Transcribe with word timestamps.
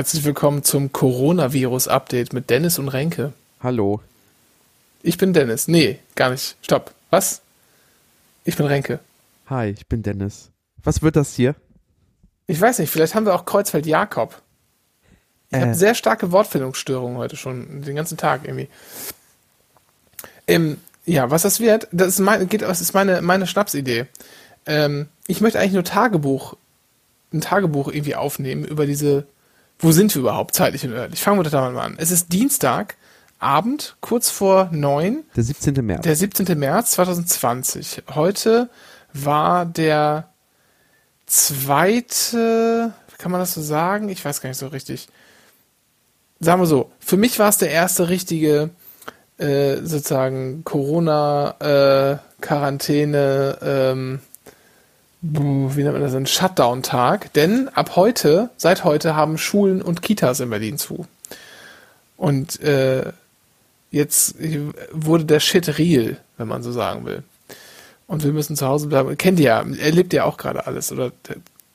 Herzlich 0.00 0.24
willkommen 0.24 0.64
zum 0.64 0.92
Coronavirus-Update 0.92 2.32
mit 2.32 2.48
Dennis 2.48 2.78
und 2.78 2.88
Renke. 2.88 3.34
Hallo. 3.62 4.00
Ich 5.02 5.18
bin 5.18 5.34
Dennis. 5.34 5.68
Nee, 5.68 5.98
gar 6.14 6.30
nicht. 6.30 6.56
Stopp. 6.62 6.94
Was? 7.10 7.42
Ich 8.44 8.56
bin 8.56 8.64
Renke. 8.64 9.00
Hi, 9.50 9.66
ich 9.66 9.86
bin 9.88 10.02
Dennis. 10.02 10.48
Was 10.82 11.02
wird 11.02 11.16
das 11.16 11.34
hier? 11.34 11.54
Ich 12.46 12.58
weiß 12.58 12.78
nicht, 12.78 12.88
vielleicht 12.88 13.14
haben 13.14 13.26
wir 13.26 13.34
auch 13.34 13.44
Kreuzfeld 13.44 13.84
Jakob. 13.84 14.40
Ich 15.50 15.58
äh. 15.58 15.60
habe 15.60 15.74
sehr 15.74 15.94
starke 15.94 16.32
Wortfindungsstörungen 16.32 17.18
heute 17.18 17.36
schon, 17.36 17.82
den 17.82 17.94
ganzen 17.94 18.16
Tag 18.16 18.44
irgendwie. 18.44 18.70
Ähm, 20.46 20.78
ja, 21.04 21.30
was 21.30 21.42
das 21.42 21.60
wird, 21.60 21.88
das 21.92 22.08
ist, 22.08 22.20
mein, 22.20 22.48
geht, 22.48 22.62
das 22.62 22.80
ist 22.80 22.94
meine, 22.94 23.20
meine 23.20 23.46
Schnapsidee. 23.46 24.06
Ähm, 24.64 25.10
ich 25.26 25.42
möchte 25.42 25.60
eigentlich 25.60 25.74
nur 25.74 25.84
Tagebuch, 25.84 26.56
ein 27.34 27.42
Tagebuch 27.42 27.88
irgendwie 27.88 28.14
aufnehmen 28.14 28.64
über 28.64 28.86
diese 28.86 29.26
wo 29.80 29.92
sind 29.92 30.14
wir 30.14 30.20
überhaupt 30.20 30.54
zeitlich 30.54 30.84
und 30.84 30.92
örtlich? 30.92 31.20
Fangen 31.20 31.38
wir 31.38 31.44
da 31.48 31.70
mal 31.70 31.80
an. 31.80 31.94
Es 31.98 32.10
ist 32.10 32.30
Dienstag, 32.32 32.96
Abend, 33.38 33.96
kurz 34.00 34.30
vor 34.30 34.68
neun. 34.70 35.24
Der 35.34 35.44
17. 35.44 35.74
März. 35.84 36.02
Der 36.02 36.14
17. 36.14 36.58
März 36.58 36.90
2020. 36.92 38.02
Heute 38.14 38.68
war 39.14 39.64
der 39.64 40.28
zweite, 41.26 42.92
kann 43.16 43.32
man 43.32 43.40
das 43.40 43.54
so 43.54 43.62
sagen? 43.62 44.10
Ich 44.10 44.22
weiß 44.24 44.42
gar 44.42 44.50
nicht 44.50 44.58
so 44.58 44.66
richtig. 44.66 45.08
Sagen 46.38 46.60
wir 46.60 46.66
so, 46.66 46.92
für 47.00 47.16
mich 47.16 47.38
war 47.38 47.48
es 47.48 47.56
der 47.58 47.70
erste 47.70 48.10
richtige, 48.10 48.70
äh, 49.38 49.76
sozusagen 49.76 50.64
Corona-Quarantäne, 50.64 53.58
äh, 53.62 53.90
ähm, 53.90 54.20
wie 55.22 55.82
nennt 55.82 55.92
man 55.92 56.02
das, 56.02 56.14
ein 56.14 56.26
Shutdown-Tag, 56.26 57.32
denn 57.34 57.68
ab 57.68 57.96
heute, 57.96 58.50
seit 58.56 58.84
heute 58.84 59.14
haben 59.14 59.36
Schulen 59.36 59.82
und 59.82 60.02
Kitas 60.02 60.40
in 60.40 60.50
Berlin 60.50 60.78
zu. 60.78 61.06
Und 62.16 62.60
äh, 62.60 63.12
jetzt 63.90 64.36
wurde 64.92 65.24
der 65.24 65.40
Shit 65.40 65.78
real, 65.78 66.16
wenn 66.38 66.48
man 66.48 66.62
so 66.62 66.72
sagen 66.72 67.04
will. 67.04 67.22
Und 68.06 68.24
wir 68.24 68.32
müssen 68.32 68.56
zu 68.56 68.66
Hause 68.66 68.88
bleiben. 68.88 69.16
Kennt 69.16 69.38
ihr 69.38 69.46
ja, 69.46 69.60
erlebt 69.60 70.12
ja 70.12 70.24
auch 70.24 70.36
gerade 70.36 70.66
alles 70.66 70.90
oder 70.90 71.12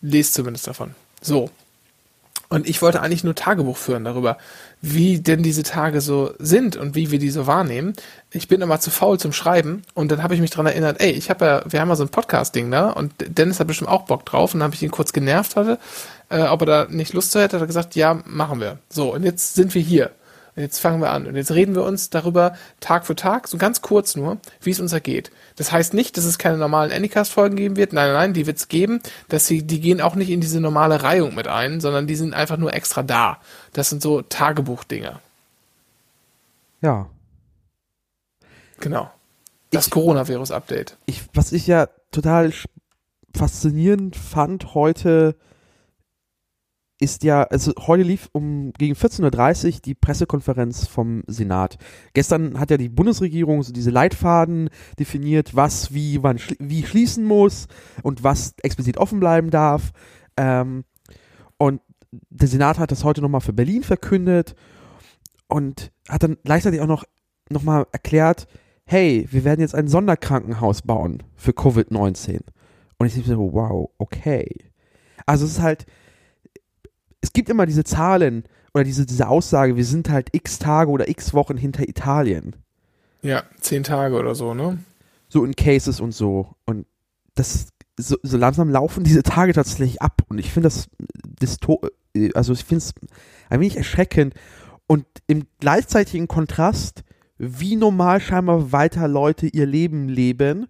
lest 0.01 0.33
zumindest 0.33 0.67
davon. 0.67 0.95
So. 1.21 1.49
Und 2.49 2.69
ich 2.69 2.81
wollte 2.81 3.01
eigentlich 3.01 3.23
nur 3.23 3.35
Tagebuch 3.35 3.77
führen 3.77 4.03
darüber, 4.03 4.37
wie 4.81 5.19
denn 5.19 5.41
diese 5.41 5.63
Tage 5.63 5.99
so 5.99 6.33
sind 6.37 6.75
und 6.75 6.93
wie 6.93 7.09
wir 7.09 7.17
die 7.17 7.31
so 7.31 7.47
wahrnehmen. 7.47 7.93
Ich 8.31 8.47
bin 8.47 8.61
immer 8.61 8.79
zu 8.79 8.91
faul 8.91 9.19
zum 9.19 9.33
Schreiben 9.33 9.81
und 9.93 10.11
dann 10.11 10.21
habe 10.21 10.35
ich 10.35 10.41
mich 10.41 10.51
dran 10.51 10.67
erinnert, 10.67 11.01
ey, 11.01 11.11
ich 11.11 11.29
habe 11.29 11.45
ja, 11.45 11.63
wir 11.67 11.81
haben 11.81 11.89
ja 11.89 11.95
so 11.95 12.03
ein 12.03 12.09
Podcast-Ding 12.09 12.69
da 12.69 12.91
und 12.91 13.13
Dennis 13.19 13.59
hat 13.59 13.67
bestimmt 13.67 13.89
auch 13.89 14.03
Bock 14.03 14.25
drauf 14.25 14.53
und 14.53 14.59
dann 14.59 14.67
habe 14.67 14.75
ich 14.75 14.83
ihn 14.83 14.91
kurz 14.91 15.11
genervt 15.11 15.55
hatte, 15.55 15.79
äh, 16.29 16.43
ob 16.43 16.61
er 16.61 16.65
da 16.65 16.87
nicht 16.89 17.13
Lust 17.13 17.31
zu 17.31 17.41
hätte, 17.41 17.55
hat 17.57 17.63
er 17.63 17.67
gesagt, 17.67 17.95
ja, 17.95 18.19
machen 18.25 18.59
wir. 18.59 18.77
So, 18.89 19.13
und 19.13 19.23
jetzt 19.23 19.55
sind 19.55 19.73
wir 19.73 19.81
hier. 19.81 20.11
Und 20.55 20.61
jetzt 20.61 20.79
fangen 20.79 21.01
wir 21.01 21.11
an. 21.11 21.27
Und 21.27 21.35
jetzt 21.35 21.51
reden 21.51 21.75
wir 21.75 21.83
uns 21.83 22.09
darüber 22.09 22.55
Tag 22.79 23.05
für 23.05 23.15
Tag, 23.15 23.47
so 23.49 23.57
ganz 23.57 23.81
kurz 23.81 24.15
nur, 24.15 24.37
wie 24.61 24.71
es 24.71 24.79
uns 24.79 24.93
ergeht. 24.93 25.31
Das 25.57 25.73
heißt 25.73 25.93
nicht, 25.93 26.15
dass 26.15 26.23
es 26.23 26.37
keine 26.37 26.57
normalen 26.57 26.93
Anycast-Folgen 26.93 27.57
geben 27.57 27.75
wird. 27.75 27.91
Nein, 27.91 28.13
nein, 28.13 28.33
die 28.33 28.47
wird 28.47 28.57
es 28.57 28.69
geben. 28.69 29.01
Dass 29.27 29.47
sie, 29.47 29.63
die 29.63 29.81
gehen 29.81 29.99
auch 29.99 30.15
nicht 30.15 30.29
in 30.29 30.39
diese 30.39 30.61
normale 30.61 31.03
Reihung 31.03 31.35
mit 31.35 31.47
ein, 31.47 31.81
sondern 31.81 32.07
die 32.07 32.15
sind 32.15 32.33
einfach 32.33 32.57
nur 32.57 32.73
extra 32.73 33.03
da. 33.03 33.39
Das 33.73 33.89
sind 33.89 34.01
so 34.01 34.21
Tagebuchdinge. 34.21 35.19
Ja. 36.81 37.09
Genau. 38.79 39.11
Das 39.71 39.89
Coronavirus-Update. 39.89 40.97
Ich, 41.05 41.23
was 41.33 41.51
ich 41.51 41.67
ja 41.67 41.89
total 42.11 42.53
faszinierend 43.35 44.15
fand 44.15 44.73
heute, 44.73 45.35
ist 47.05 47.23
ja, 47.23 47.43
also 47.43 47.71
heute 47.85 48.03
lief 48.03 48.29
um 48.33 48.73
gegen 48.73 48.95
14.30 48.95 49.65
Uhr 49.65 49.81
die 49.85 49.93
Pressekonferenz 49.93 50.87
vom 50.87 51.23
Senat. 51.27 51.77
Gestern 52.13 52.59
hat 52.59 52.71
ja 52.71 52.77
die 52.77 52.89
Bundesregierung 52.89 53.61
so 53.61 53.71
diese 53.71 53.91
Leitfaden 53.91 54.69
definiert, 54.97 55.55
was 55.55 55.93
wie 55.93 56.23
wann 56.23 56.39
schli 56.39 56.57
wie 56.59 56.83
schließen 56.83 57.23
muss 57.23 57.67
und 58.01 58.23
was 58.23 58.55
explizit 58.63 58.97
offen 58.97 59.19
bleiben 59.19 59.51
darf. 59.51 59.91
Ähm, 60.35 60.83
und 61.57 61.79
der 62.11 62.47
Senat 62.47 62.79
hat 62.79 62.91
das 62.91 63.03
heute 63.03 63.21
nochmal 63.21 63.41
für 63.41 63.53
Berlin 63.53 63.83
verkündet 63.83 64.55
und 65.47 65.91
hat 66.09 66.23
dann 66.23 66.37
gleichzeitig 66.43 66.81
auch 66.81 66.87
noch 66.87 67.03
nochmal 67.49 67.85
erklärt, 67.91 68.47
hey, 68.85 69.27
wir 69.29 69.43
werden 69.43 69.61
jetzt 69.61 69.75
ein 69.75 69.87
Sonderkrankenhaus 69.87 70.81
bauen 70.81 71.21
für 71.35 71.51
Covid-19. 71.51 72.41
Und 72.97 73.05
ich 73.05 73.13
denke 73.13 73.29
so, 73.29 73.53
wow, 73.53 73.91
okay. 73.99 74.71
Also 75.27 75.45
es 75.45 75.51
ist 75.51 75.61
halt, 75.61 75.85
es 77.25 77.33
gibt 77.33 77.49
immer 77.49 77.65
diese 77.65 77.83
Zahlen 77.83 78.43
oder 78.75 78.83
diese, 78.83 79.07
diese 79.07 79.27
Aussage, 79.27 79.75
wir 79.75 79.85
sind 79.85 80.09
halt 80.09 80.29
x 80.33 80.59
Tage 80.59 80.91
oder 80.91 81.09
x 81.09 81.33
Wochen 81.33 81.57
hinter 81.57 81.89
Italien. 81.89 82.55
Ja, 83.23 83.43
zehn 83.59 83.81
Tage 83.81 84.15
oder 84.15 84.35
so, 84.35 84.53
ne? 84.53 84.77
So 85.27 85.43
in 85.43 85.55
Cases 85.55 85.99
und 85.99 86.11
so. 86.11 86.53
Und 86.67 86.85
das, 87.33 87.69
so, 87.97 88.15
so 88.21 88.37
langsam 88.37 88.69
laufen 88.69 89.03
diese 89.03 89.23
Tage 89.23 89.53
tatsächlich 89.53 90.03
ab. 90.03 90.21
Und 90.27 90.37
ich 90.37 90.51
finde 90.51 90.67
das, 90.67 90.87
das, 91.39 91.57
also 92.35 92.53
ich 92.53 92.63
finde 92.63 92.77
es 92.77 92.93
ein 93.49 93.59
wenig 93.59 93.75
erschreckend. 93.75 94.35
Und 94.85 95.07
im 95.25 95.47
gleichzeitigen 95.59 96.27
Kontrast, 96.27 97.03
wie 97.39 97.75
normal 97.75 98.21
scheinbar 98.21 98.71
weiter 98.71 99.07
Leute 99.07 99.47
ihr 99.47 99.65
Leben 99.65 100.09
leben, 100.09 100.67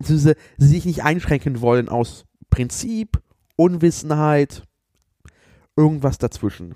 sie 0.00 0.34
sich 0.58 0.84
nicht 0.86 1.04
einschränken 1.04 1.60
wollen 1.60 1.88
aus 1.88 2.24
Prinzip, 2.50 3.22
Unwissenheit, 3.54 4.64
irgendwas 5.76 6.18
dazwischen. 6.18 6.74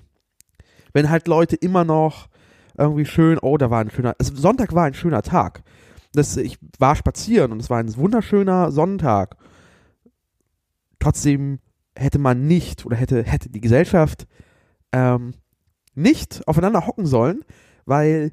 Wenn 0.93 1.09
halt 1.09 1.27
Leute 1.27 1.55
immer 1.55 1.83
noch 1.83 2.29
irgendwie 2.77 3.05
schön, 3.05 3.37
oh, 3.39 3.57
da 3.57 3.69
war 3.69 3.81
ein 3.81 3.91
schöner, 3.91 4.15
also 4.17 4.35
Sonntag 4.35 4.73
war 4.73 4.85
ein 4.85 4.93
schöner 4.93 5.21
Tag. 5.21 5.63
Das, 6.13 6.37
ich 6.37 6.57
war 6.79 6.95
spazieren 6.95 7.51
und 7.51 7.59
es 7.59 7.69
war 7.69 7.77
ein 7.77 7.95
wunderschöner 7.95 8.71
Sonntag. 8.71 9.35
Trotzdem 10.99 11.59
hätte 11.95 12.19
man 12.19 12.47
nicht 12.47 12.85
oder 12.85 12.95
hätte, 12.95 13.23
hätte 13.23 13.49
die 13.49 13.61
Gesellschaft 13.61 14.27
ähm, 14.91 15.33
nicht 15.93 16.41
aufeinander 16.47 16.87
hocken 16.87 17.05
sollen, 17.05 17.43
weil 17.85 18.31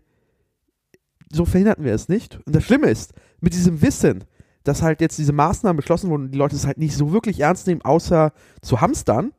so 1.30 1.44
verhinderten 1.44 1.84
wir 1.84 1.94
es 1.94 2.08
nicht. 2.08 2.40
Und 2.46 2.54
das 2.54 2.64
Schlimme 2.64 2.88
ist, 2.88 3.12
mit 3.40 3.52
diesem 3.52 3.82
Wissen, 3.82 4.24
dass 4.64 4.82
halt 4.82 5.00
jetzt 5.00 5.18
diese 5.18 5.32
Maßnahmen 5.32 5.76
beschlossen 5.76 6.10
wurden 6.10 6.24
und 6.24 6.30
die 6.32 6.38
Leute 6.38 6.56
es 6.56 6.66
halt 6.66 6.78
nicht 6.78 6.96
so 6.96 7.12
wirklich 7.12 7.40
ernst 7.40 7.66
nehmen, 7.66 7.82
außer 7.82 8.32
zu 8.62 8.80
hamstern, 8.80 9.32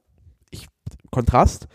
Kontrast, 1.12 1.68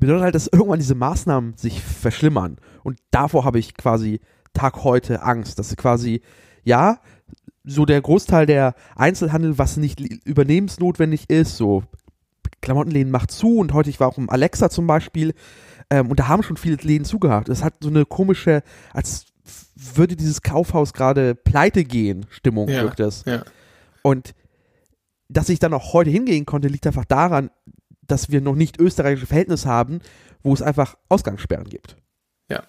bedeutet 0.00 0.22
halt, 0.22 0.34
dass 0.34 0.46
irgendwann 0.46 0.78
diese 0.78 0.94
Maßnahmen 0.94 1.56
sich 1.56 1.82
verschlimmern. 1.82 2.58
Und 2.82 2.98
davor 3.10 3.44
habe 3.44 3.58
ich 3.58 3.74
quasi 3.74 4.20
Tag 4.52 4.84
heute 4.84 5.22
Angst, 5.22 5.58
dass 5.58 5.76
quasi, 5.76 6.20
ja, 6.64 7.00
so 7.64 7.86
der 7.86 8.00
Großteil 8.00 8.46
der 8.46 8.74
Einzelhandel, 8.96 9.58
was 9.58 9.76
nicht 9.76 10.00
übernehmensnotwendig 10.00 11.30
ist, 11.30 11.56
so 11.56 11.84
Klamottenläden 12.60 13.10
macht 13.10 13.30
zu 13.30 13.58
und 13.58 13.72
heute, 13.72 13.90
ich 13.90 14.00
war 14.00 14.08
auch 14.08 14.18
im 14.18 14.30
Alexa 14.30 14.70
zum 14.70 14.86
Beispiel, 14.86 15.34
ähm, 15.90 16.10
und 16.10 16.18
da 16.18 16.28
haben 16.28 16.42
schon 16.42 16.56
viele 16.56 16.76
Läden 16.76 17.04
zugehört. 17.04 17.48
Das 17.48 17.62
hat 17.62 17.74
so 17.80 17.88
eine 17.88 18.04
komische, 18.04 18.62
als 18.92 19.26
würde 19.74 20.16
dieses 20.16 20.42
Kaufhaus 20.42 20.92
gerade 20.92 21.34
pleite 21.34 21.84
gehen, 21.84 22.26
Stimmung 22.30 22.68
ja, 22.68 22.82
wirkt 22.82 23.00
das. 23.00 23.24
Ja. 23.24 23.42
Und 24.02 24.34
dass 25.28 25.48
ich 25.48 25.58
dann 25.58 25.74
auch 25.74 25.92
heute 25.92 26.10
hingehen 26.10 26.46
konnte, 26.46 26.68
liegt 26.68 26.86
einfach 26.86 27.04
daran, 27.04 27.50
dass 28.12 28.30
wir 28.30 28.40
noch 28.40 28.54
nicht 28.54 28.78
österreichische 28.78 29.26
Verhältnisse 29.26 29.68
haben, 29.68 30.00
wo 30.42 30.52
es 30.52 30.62
einfach 30.62 30.96
Ausgangssperren 31.08 31.68
gibt. 31.68 31.96
Ja. 32.48 32.62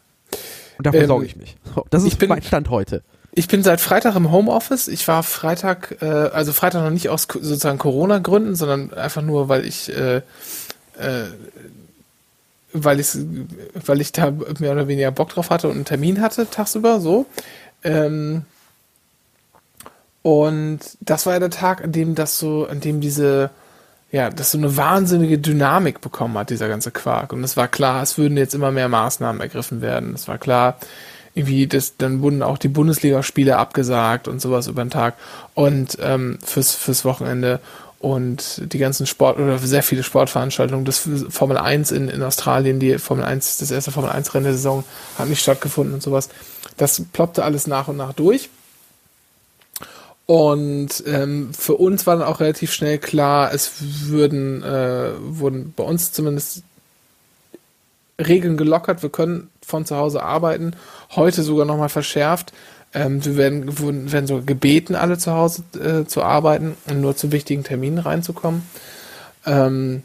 Und 0.78 0.88
davor 0.88 1.02
ähm, 1.02 1.08
sorge 1.08 1.26
ich 1.26 1.36
mich. 1.36 1.58
Das 1.90 2.04
ist 2.04 2.18
bin, 2.18 2.30
mein 2.30 2.42
Stand 2.42 2.70
heute. 2.70 3.04
Ich 3.34 3.48
bin 3.48 3.64
seit 3.64 3.82
Freitag 3.82 4.16
im 4.16 4.32
Homeoffice. 4.32 4.88
Ich 4.88 5.08
war 5.08 5.22
Freitag, 5.24 5.98
äh, 6.02 6.06
also 6.06 6.54
Freitag 6.54 6.84
noch 6.84 6.92
nicht 6.92 7.10
aus 7.10 7.24
sozusagen 7.24 7.78
Corona-Gründen, 7.78 8.56
sondern 8.56 8.94
einfach 8.94 9.22
nur, 9.22 9.50
weil 9.50 9.66
ich, 9.66 9.90
äh, 9.96 10.18
äh, 10.18 10.22
weil 12.72 13.00
ich, 13.00 13.10
weil 13.86 14.02
ich 14.02 14.12
da 14.12 14.32
mehr 14.60 14.72
oder 14.72 14.88
weniger 14.88 15.12
Bock 15.12 15.30
drauf 15.30 15.50
hatte 15.50 15.68
und 15.68 15.76
einen 15.76 15.86
Termin 15.86 16.22
hatte 16.22 16.50
tagsüber, 16.50 17.00
so. 17.00 17.26
Ähm, 17.84 18.44
und 20.22 20.80
das 21.02 21.26
war 21.26 21.34
ja 21.34 21.40
der 21.40 21.50
Tag, 21.50 21.84
an 21.84 21.92
dem 21.92 22.16
das 22.16 22.40
so, 22.40 22.66
an 22.68 22.80
dem 22.80 23.02
diese 23.02 23.50
ja, 24.14 24.30
das 24.30 24.52
so 24.52 24.60
eine 24.60 24.78
wahnsinnige 24.78 25.40
Dynamik 25.40 26.00
bekommen 26.00 26.38
hat, 26.38 26.52
dieser 26.52 26.68
ganze 26.68 26.92
Quark. 26.92 27.34
Und 27.34 27.44
es 27.44 27.58
war 27.58 27.68
klar, 27.68 28.04
es 28.04 28.16
würden 28.16 28.38
jetzt 28.38 28.54
immer 28.54 28.72
mehr 28.72 28.88
Maßnahmen 28.88 29.42
ergriffen 29.42 29.82
werden. 29.82 30.14
Es 30.14 30.28
war 30.28 30.38
klar, 30.38 30.78
irgendwie, 31.34 31.66
das, 31.66 31.98
dann 31.98 32.22
wurden 32.22 32.44
auch 32.44 32.60
die 32.60 32.68
Bundesligaspiele 32.68 33.58
abgesagt 33.58 34.28
und 34.28 34.40
sowas 34.40 34.68
über 34.68 34.86
den 34.86 34.92
Tag 34.92 35.16
und 35.56 35.98
ähm, 36.00 36.38
fürs, 36.46 36.76
fürs 36.76 37.06
Wochenende 37.06 37.60
und 37.98 38.62
die 38.72 38.78
ganzen 38.78 39.08
Sport 39.08 39.40
oder 39.40 39.58
sehr 39.58 39.82
viele 39.82 40.04
Sportveranstaltungen, 40.04 40.86
das 40.86 41.10
Formel 41.30 41.58
1 41.58 41.92
in, 41.92 42.08
in 42.08 42.22
Australien, 42.22 42.80
die 42.80 43.00
Formel 43.00 43.26
1, 43.26 43.58
das 43.58 43.72
erste 43.72 43.90
Formel 43.90 44.12
1 44.12 44.36
Rennen 44.36 44.44
der 44.44 44.54
Saison 44.54 44.84
hat 45.18 45.28
nicht 45.28 45.42
stattgefunden 45.42 45.96
und 45.96 46.04
sowas. 46.04 46.30
Das 46.78 47.02
ploppte 47.02 47.44
alles 47.44 47.66
nach 47.66 47.88
und 47.88 47.98
nach 47.98 48.14
durch. 48.14 48.52
Und 50.26 51.04
ähm, 51.06 51.54
für 51.54 51.76
uns 51.76 52.08
war 52.08 52.16
dann 52.16 52.28
auch 52.28 52.40
relativ 52.40 52.72
schnell 52.72 52.98
klar, 52.98 53.54
es 53.54 53.74
würden, 54.08 54.64
äh, 54.64 55.12
wurden 55.20 55.74
bei 55.76 55.84
uns 55.84 56.14
zumindest 56.14 56.64
Regeln 58.20 58.56
gelockert. 58.56 59.04
Wir 59.04 59.10
können 59.10 59.50
von 59.66 59.86
zu 59.86 59.98
Hause 59.98 60.24
arbeiten. 60.24 60.76
Heute 61.16 61.44
sogar 61.44 61.66
nochmal 61.66 61.90
verschärft. 61.90 62.54
Ähm, 62.94 63.26
wir 63.26 63.38
werden, 63.38 63.80
wurden, 63.80 64.12
werden 64.12 64.28
sogar 64.28 64.46
gebeten, 64.46 64.96
alle 64.96 65.18
zu 65.18 65.34
Hause 65.34 65.64
äh, 65.80 66.06
zu 66.06 66.22
arbeiten 66.24 66.78
und 66.88 67.02
nur 67.02 67.16
zu 67.16 67.32
wichtigen 67.32 67.64
Terminen 67.64 67.98
reinzukommen. 67.98 68.64
Ähm, 69.46 70.04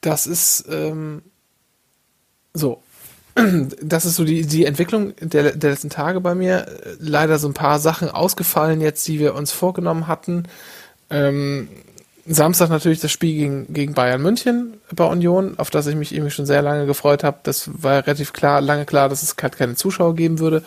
das 0.00 0.26
ist 0.26 0.66
ähm, 0.70 1.22
so. 2.54 2.80
Das 3.82 4.04
ist 4.04 4.16
so 4.16 4.24
die, 4.24 4.46
die 4.46 4.64
Entwicklung 4.64 5.14
der, 5.20 5.52
der 5.52 5.70
letzten 5.70 5.90
Tage 5.90 6.20
bei 6.20 6.34
mir. 6.34 6.66
Leider 6.98 7.38
so 7.38 7.48
ein 7.48 7.54
paar 7.54 7.78
Sachen 7.78 8.10
ausgefallen 8.10 8.80
jetzt, 8.80 9.06
die 9.06 9.18
wir 9.18 9.34
uns 9.34 9.52
vorgenommen 9.52 10.06
hatten. 10.06 10.44
Ähm, 11.10 11.68
Samstag 12.26 12.68
natürlich 12.68 13.00
das 13.00 13.10
Spiel 13.10 13.34
gegen, 13.34 13.72
gegen 13.72 13.94
Bayern 13.94 14.20
München 14.20 14.74
bei 14.94 15.04
Union, 15.04 15.58
auf 15.58 15.70
das 15.70 15.86
ich 15.86 15.96
mich 15.96 16.12
irgendwie 16.12 16.30
schon 16.30 16.46
sehr 16.46 16.60
lange 16.62 16.86
gefreut 16.86 17.24
habe. 17.24 17.38
Das 17.42 17.70
war 17.82 18.06
relativ 18.06 18.32
klar, 18.32 18.60
lange 18.60 18.84
klar, 18.84 19.08
dass 19.08 19.22
es 19.22 19.34
halt 19.40 19.56
keine 19.56 19.76
Zuschauer 19.76 20.14
geben 20.14 20.38
würde. 20.38 20.62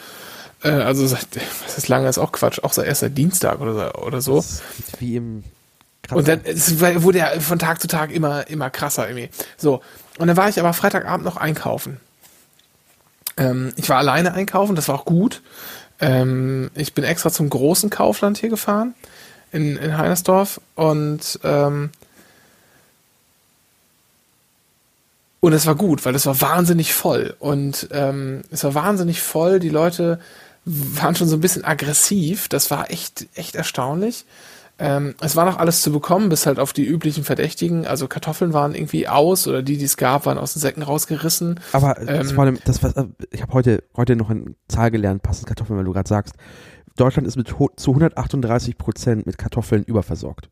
Äh, 0.64 0.70
also 0.70 1.06
seit, 1.06 1.28
was 1.64 1.78
ist 1.78 1.88
lange, 1.88 2.10
ist 2.10 2.18
auch 2.18 2.32
Quatsch, 2.32 2.64
auch 2.64 2.74
seit 2.74 2.88
erst 2.88 3.02
seit 3.02 3.18
Dienstag 3.18 3.62
oder, 3.62 4.04
oder 4.06 4.22
so. 4.22 4.44
Wie 5.00 5.18
im 5.18 5.44
und 6.10 6.28
dann 6.28 6.42
es 6.44 6.80
wurde 6.80 7.20
ja 7.20 7.40
von 7.40 7.60
Tag 7.60 7.80
zu 7.80 7.88
Tag 7.88 8.12
immer, 8.12 8.50
immer 8.50 8.70
krasser 8.70 9.08
irgendwie. 9.08 9.30
So. 9.56 9.82
Und 10.18 10.28
dann 10.28 10.36
war 10.36 10.50
ich 10.50 10.60
aber 10.60 10.74
Freitagabend 10.74 11.24
noch 11.24 11.38
einkaufen. 11.38 12.02
Ähm, 13.38 13.74
ich 13.75 13.89
war 13.89 13.98
alleine 13.98 14.33
einkaufen, 14.33 14.75
das 14.75 14.88
war 14.88 14.95
auch 14.95 15.06
gut. 15.06 15.42
Ähm, 16.00 16.72
ich 16.75 16.94
bin 16.94 17.04
extra 17.04 17.31
zum 17.31 17.50
großen 17.50 17.89
Kaufland 17.89 18.38
hier 18.38 18.50
gefahren 18.50 18.94
in, 19.51 19.78
in 19.78 19.98
Heinersdorf 19.98 20.60
und 20.75 21.39
ähm, 21.44 21.92
und 25.39 25.54
es 25.54 25.66
war 25.66 25.75
gut, 25.75 26.06
weil 26.06 26.13
es 26.13 26.25
war 26.25 26.39
wahnsinnig 26.42 26.94
voll 26.94 27.36
und 27.39 27.88
ähm, 27.92 28.44
es 28.51 28.63
war 28.63 28.75
wahnsinnig 28.75 29.22
voll. 29.22 29.60
Die 29.60 29.69
Leute 29.69 30.19
waren 30.66 31.16
schon 31.16 31.27
so 31.27 31.38
ein 31.38 31.42
bisschen 31.42 31.66
aggressiv. 31.66 32.48
Das 32.48 32.69
war 32.69 32.92
echt 32.92 33.27
echt 33.36 33.56
erstaunlich. 33.56 34.25
Ähm, 34.81 35.13
es 35.22 35.36
war 35.36 35.45
noch 35.45 35.57
alles 35.57 35.83
zu 35.83 35.92
bekommen, 35.92 36.30
bis 36.30 36.48
halt 36.48 36.60
auf 36.60 36.74
die 36.74 36.86
üblichen 36.86 37.24
Verdächtigen. 37.24 37.86
Also 37.86 38.07
Kartoffeln 38.07 38.51
waren 38.51 38.74
irgendwie 38.74 39.07
aus 39.07 39.48
oder 39.48 39.62
die, 39.62 39.78
die 39.78 39.86
es 39.86 39.95
gab, 39.95 40.25
waren 40.25 40.39
aus 40.39 40.54
den 40.54 40.60
Säcken 40.60 40.81
rausgerissen. 40.81 41.60
Aber 41.72 42.00
ähm, 42.00 42.07
das 42.07 42.31
vor 42.31 42.45
allem, 42.45 42.57
das, 42.66 42.81
was, 42.81 42.95
ich 43.30 43.44
habe 43.44 43.54
heute, 43.54 43.83
heute 43.95 44.16
noch 44.16 44.31
eine 44.31 44.56
Zahl 44.68 44.89
gelernt, 44.89 45.22
passend 45.22 45.45
Kartoffeln, 45.45 45.78
weil 45.78 45.86
du 45.86 45.94
gerade 45.94 46.10
sagst, 46.10 46.33
Deutschland 46.95 47.28
ist 47.28 47.36
mit 47.38 47.48
zu 47.48 47.92
138 47.92 48.78
Prozent 48.78 49.28
mit 49.28 49.38
Kartoffeln 49.38 49.83
überversorgt. 49.83 50.50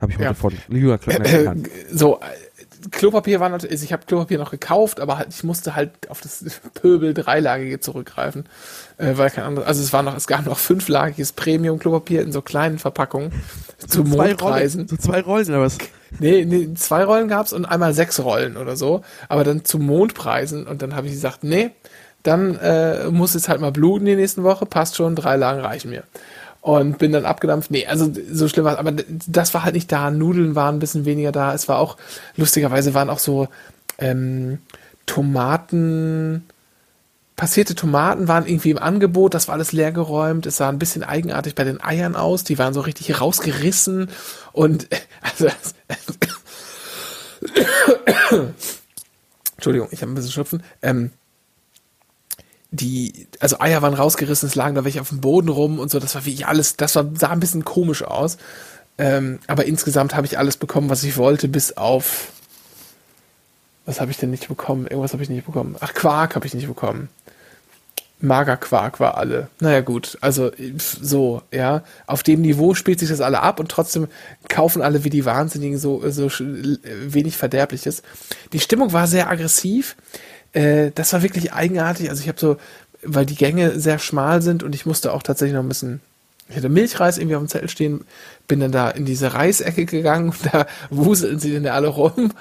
Habe 0.00 0.12
ich 0.12 0.18
heute 0.18 0.24
ja. 0.24 0.34
von 0.34 0.52
Lüger 0.68 0.98
äh, 1.06 1.44
äh, 1.44 1.54
So, 1.90 2.18
Klopapier 2.90 3.40
war 3.40 3.48
natürlich, 3.48 3.72
also 3.72 3.84
ich 3.84 3.92
habe 3.92 4.04
Klopapier 4.06 4.38
noch 4.38 4.50
gekauft, 4.50 5.00
aber 5.00 5.18
halt, 5.18 5.28
ich 5.30 5.44
musste 5.44 5.74
halt 5.74 5.90
auf 6.08 6.20
das 6.20 6.44
Pöbel 6.74 7.14
dreilagige 7.14 7.80
zurückgreifen, 7.80 8.44
äh, 8.98 9.12
weil 9.16 9.30
kein 9.30 9.44
anderes, 9.44 9.68
also 9.68 9.82
es 9.82 9.92
war 9.92 10.02
noch, 10.02 10.16
es 10.16 10.26
gab 10.26 10.46
noch 10.46 10.58
fünflagiges 10.58 11.32
Premium 11.32 11.78
Klopapier 11.78 12.22
in 12.22 12.32
so 12.32 12.42
kleinen 12.42 12.78
Verpackungen 12.78 13.32
zu 13.86 14.04
Mondpreisen. 14.04 14.88
So 14.88 14.96
zwei 14.96 15.20
Rollen 15.20 15.48
oder 15.48 15.62
was? 15.62 15.78
Nee, 16.18 16.44
nee 16.44 16.74
zwei 16.74 17.04
Rollen 17.04 17.28
gab's 17.28 17.52
und 17.52 17.64
einmal 17.64 17.94
sechs 17.94 18.20
Rollen 18.20 18.56
oder 18.56 18.76
so, 18.76 19.02
aber 19.28 19.44
dann 19.44 19.64
zu 19.64 19.78
Mondpreisen 19.78 20.66
und 20.66 20.82
dann 20.82 20.94
habe 20.94 21.06
ich 21.06 21.12
gesagt, 21.12 21.44
nee, 21.44 21.70
dann 22.22 22.56
äh, 22.56 23.08
muss 23.10 23.34
es 23.34 23.48
halt 23.48 23.60
mal 23.60 23.72
bluten 23.72 24.04
die 24.04 24.16
nächsten 24.16 24.42
Woche, 24.42 24.66
passt 24.66 24.96
schon, 24.96 25.14
drei 25.14 25.36
Lagen 25.36 25.60
reichen 25.60 25.90
mir 25.90 26.04
und 26.66 26.98
bin 26.98 27.12
dann 27.12 27.24
abgedampft. 27.24 27.70
Nee, 27.70 27.86
also 27.86 28.12
so 28.32 28.48
schlimm 28.48 28.64
war 28.64 28.76
aber 28.76 28.90
das 28.90 29.54
war 29.54 29.62
halt 29.62 29.76
nicht 29.76 29.92
da. 29.92 30.10
Nudeln 30.10 30.56
waren 30.56 30.74
ein 30.74 30.78
bisschen 30.80 31.04
weniger 31.04 31.30
da. 31.30 31.54
Es 31.54 31.68
war 31.68 31.78
auch, 31.78 31.96
lustigerweise 32.34 32.92
waren 32.92 33.08
auch 33.08 33.20
so 33.20 33.46
ähm, 33.98 34.58
Tomaten, 35.06 36.44
passierte 37.36 37.76
Tomaten 37.76 38.26
waren 38.26 38.48
irgendwie 38.48 38.70
im 38.70 38.78
Angebot, 38.78 39.34
das 39.34 39.46
war 39.46 39.54
alles 39.54 39.70
leergeräumt. 39.70 40.44
Es 40.44 40.56
sah 40.56 40.68
ein 40.68 40.80
bisschen 40.80 41.04
eigenartig 41.04 41.54
bei 41.54 41.62
den 41.62 41.80
Eiern 41.80 42.16
aus, 42.16 42.42
die 42.42 42.58
waren 42.58 42.74
so 42.74 42.80
richtig 42.80 43.20
rausgerissen 43.20 44.10
und 44.50 44.88
also 45.20 45.46
Entschuldigung, 49.54 49.86
ich 49.92 50.02
habe 50.02 50.10
ein 50.10 50.16
bisschen 50.16 50.32
Schnupfen. 50.32 50.64
Ähm, 50.82 51.12
die, 52.70 53.28
also 53.40 53.60
Eier 53.60 53.82
waren 53.82 53.94
rausgerissen, 53.94 54.48
es 54.48 54.54
lagen 54.54 54.74
da 54.74 54.84
welche 54.84 55.00
auf 55.00 55.10
dem 55.10 55.20
Boden 55.20 55.48
rum 55.48 55.78
und 55.78 55.90
so, 55.90 55.98
das 55.98 56.14
war 56.14 56.24
wie 56.24 56.44
alles, 56.44 56.76
das 56.76 56.96
war, 56.96 57.06
sah 57.14 57.28
ein 57.28 57.40
bisschen 57.40 57.64
komisch 57.64 58.02
aus. 58.02 58.38
Ähm, 58.98 59.38
aber 59.46 59.66
insgesamt 59.66 60.14
habe 60.14 60.26
ich 60.26 60.38
alles 60.38 60.56
bekommen, 60.56 60.88
was 60.88 61.02
ich 61.04 61.16
wollte, 61.16 61.48
bis 61.48 61.76
auf, 61.76 62.32
was 63.84 64.00
habe 64.00 64.10
ich 64.10 64.16
denn 64.16 64.30
nicht 64.30 64.48
bekommen? 64.48 64.86
Irgendwas 64.86 65.12
habe 65.12 65.22
ich 65.22 65.28
nicht 65.28 65.46
bekommen. 65.46 65.76
Ach, 65.80 65.94
Quark 65.94 66.34
habe 66.34 66.46
ich 66.46 66.54
nicht 66.54 66.66
bekommen. 66.66 67.08
Magerquark 68.20 68.98
war 68.98 69.18
alle. 69.18 69.48
Naja, 69.60 69.82
gut, 69.82 70.16
also 70.22 70.50
so, 70.78 71.42
ja. 71.52 71.82
Auf 72.06 72.22
dem 72.22 72.40
Niveau 72.40 72.74
spielt 72.74 72.98
sich 72.98 73.10
das 73.10 73.20
alle 73.20 73.42
ab 73.42 73.60
und 73.60 73.70
trotzdem 73.70 74.08
kaufen 74.48 74.80
alle 74.80 75.04
wie 75.04 75.10
die 75.10 75.26
Wahnsinnigen 75.26 75.78
so, 75.78 76.02
so 76.10 76.30
wenig 76.30 77.36
Verderbliches. 77.36 78.02
Die 78.54 78.60
Stimmung 78.60 78.94
war 78.94 79.06
sehr 79.06 79.28
aggressiv. 79.28 79.96
Äh, 80.52 80.90
das 80.94 81.12
war 81.12 81.22
wirklich 81.22 81.52
eigenartig. 81.52 82.10
Also 82.10 82.22
ich 82.22 82.28
habe 82.28 82.40
so, 82.40 82.56
weil 83.02 83.26
die 83.26 83.36
Gänge 83.36 83.78
sehr 83.78 83.98
schmal 83.98 84.42
sind 84.42 84.62
und 84.62 84.74
ich 84.74 84.86
musste 84.86 85.12
auch 85.12 85.22
tatsächlich 85.22 85.54
noch 85.54 85.62
ein 85.62 85.68
bisschen, 85.68 86.00
ich 86.48 86.56
hatte 86.56 86.68
Milchreis 86.68 87.18
irgendwie 87.18 87.36
auf 87.36 87.42
dem 87.42 87.48
Zettel 87.48 87.68
stehen, 87.68 88.04
bin 88.48 88.60
dann 88.60 88.72
da 88.72 88.90
in 88.90 89.04
diese 89.04 89.34
Reisecke 89.34 89.86
gegangen 89.86 90.30
und 90.30 90.38
da 90.52 90.66
wuseln 90.90 91.38
sie 91.38 91.52
denn 91.52 91.66
alle 91.66 91.88
rum. 91.88 92.32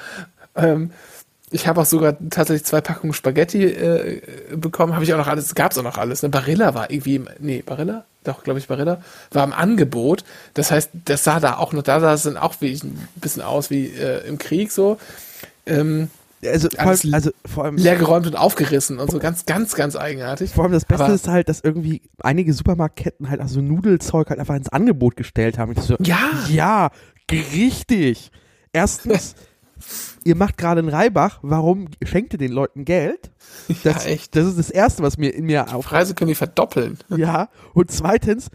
Ähm, 0.56 0.92
ich 1.52 1.68
habe 1.68 1.80
auch 1.82 1.86
sogar 1.86 2.18
tatsächlich 2.30 2.66
zwei 2.66 2.82
Packungen 2.82 3.14
Spaghetti 3.14 3.64
äh, 3.64 4.22
bekommen. 4.56 4.94
Habe 4.94 5.04
ich 5.04 5.14
auch 5.14 5.18
noch 5.18 5.28
alles, 5.28 5.54
gab 5.56 5.72
es 5.72 5.78
auch 5.78 5.84
noch 5.84 5.98
alles. 5.98 6.24
Ne? 6.24 6.30
Barilla 6.30 6.74
war 6.74 6.90
irgendwie, 6.90 7.22
nee, 7.40 7.62
Barilla? 7.62 8.04
Doch, 8.24 8.44
glaube 8.44 8.60
ich, 8.60 8.68
Barilla. 8.68 9.02
War 9.32 9.44
im 9.44 9.54
Angebot. 9.54 10.24
Das 10.56 10.72
heißt, 10.72 10.90
das 11.06 11.24
sah 11.24 11.40
da 11.40 11.58
auch 11.58 11.72
noch, 11.72 11.84
da 11.84 12.00
sah 12.00 12.14
es 12.14 12.24
dann 12.24 12.38
auch 12.38 12.56
wie, 12.60 12.74
ein 12.74 13.08
bisschen 13.16 13.44
aus 13.44 13.70
wie 13.70 13.88
äh, 13.88 14.28
im 14.28 14.38
Krieg 14.40 14.72
so. 14.72 14.98
Ähm, 15.68 16.10
also, 16.48 16.70
vor 16.70 16.88
allem, 16.88 17.14
also 17.14 17.32
vor 17.46 17.66
allem 17.66 17.78
leergeräumt 17.78 18.28
und 18.28 18.36
aufgerissen 18.36 19.00
und 19.00 19.12
so 19.12 19.20
ganz, 19.20 19.46
ganz, 19.46 19.76
ganz 19.76 19.96
eigenartig. 19.96 20.52
Vor 20.52 20.64
allem 20.64 20.74
das 20.74 20.86
Beste 20.86 21.06
Aber 21.06 21.14
ist 21.14 21.28
halt, 21.28 21.50
dass 21.50 21.62
irgendwie 21.62 22.02
einige 22.20 22.54
Supermarktketten 22.54 23.30
halt 23.30 23.42
also 23.42 23.62
Nudelzeug 23.62 24.30
halt 24.30 24.40
einfach 24.40 24.56
ins 24.56 24.70
Angebot 24.70 25.16
gestellt 25.16 25.58
haben. 25.58 25.76
So, 25.76 25.96
ja, 26.00 26.30
ja, 26.50 26.92
richtig. 27.32 28.32
Erstens, 28.74 29.36
ihr 30.24 30.36
macht 30.36 30.58
gerade 30.58 30.80
einen 30.80 30.90
Reibach, 30.90 31.40
warum 31.42 31.88
schenkt 32.04 32.34
ihr 32.34 32.40
den 32.40 32.52
Leuten 32.52 32.86
Geld? 32.86 33.32
Das, 33.84 34.06
ja, 34.06 34.12
echt. 34.12 34.36
Das 34.36 34.46
ist 34.46 34.58
das 34.58 34.70
Erste, 34.70 35.04
was 35.04 35.18
mir 35.18 35.34
in 35.34 35.46
mir 35.46 35.74
auf. 35.74 35.86
Preise 35.86 36.16
können 36.16 36.30
die 36.30 36.36
verdoppeln. 36.36 36.98
Ja, 37.16 37.50
und 37.74 37.92
zweitens, 37.92 38.50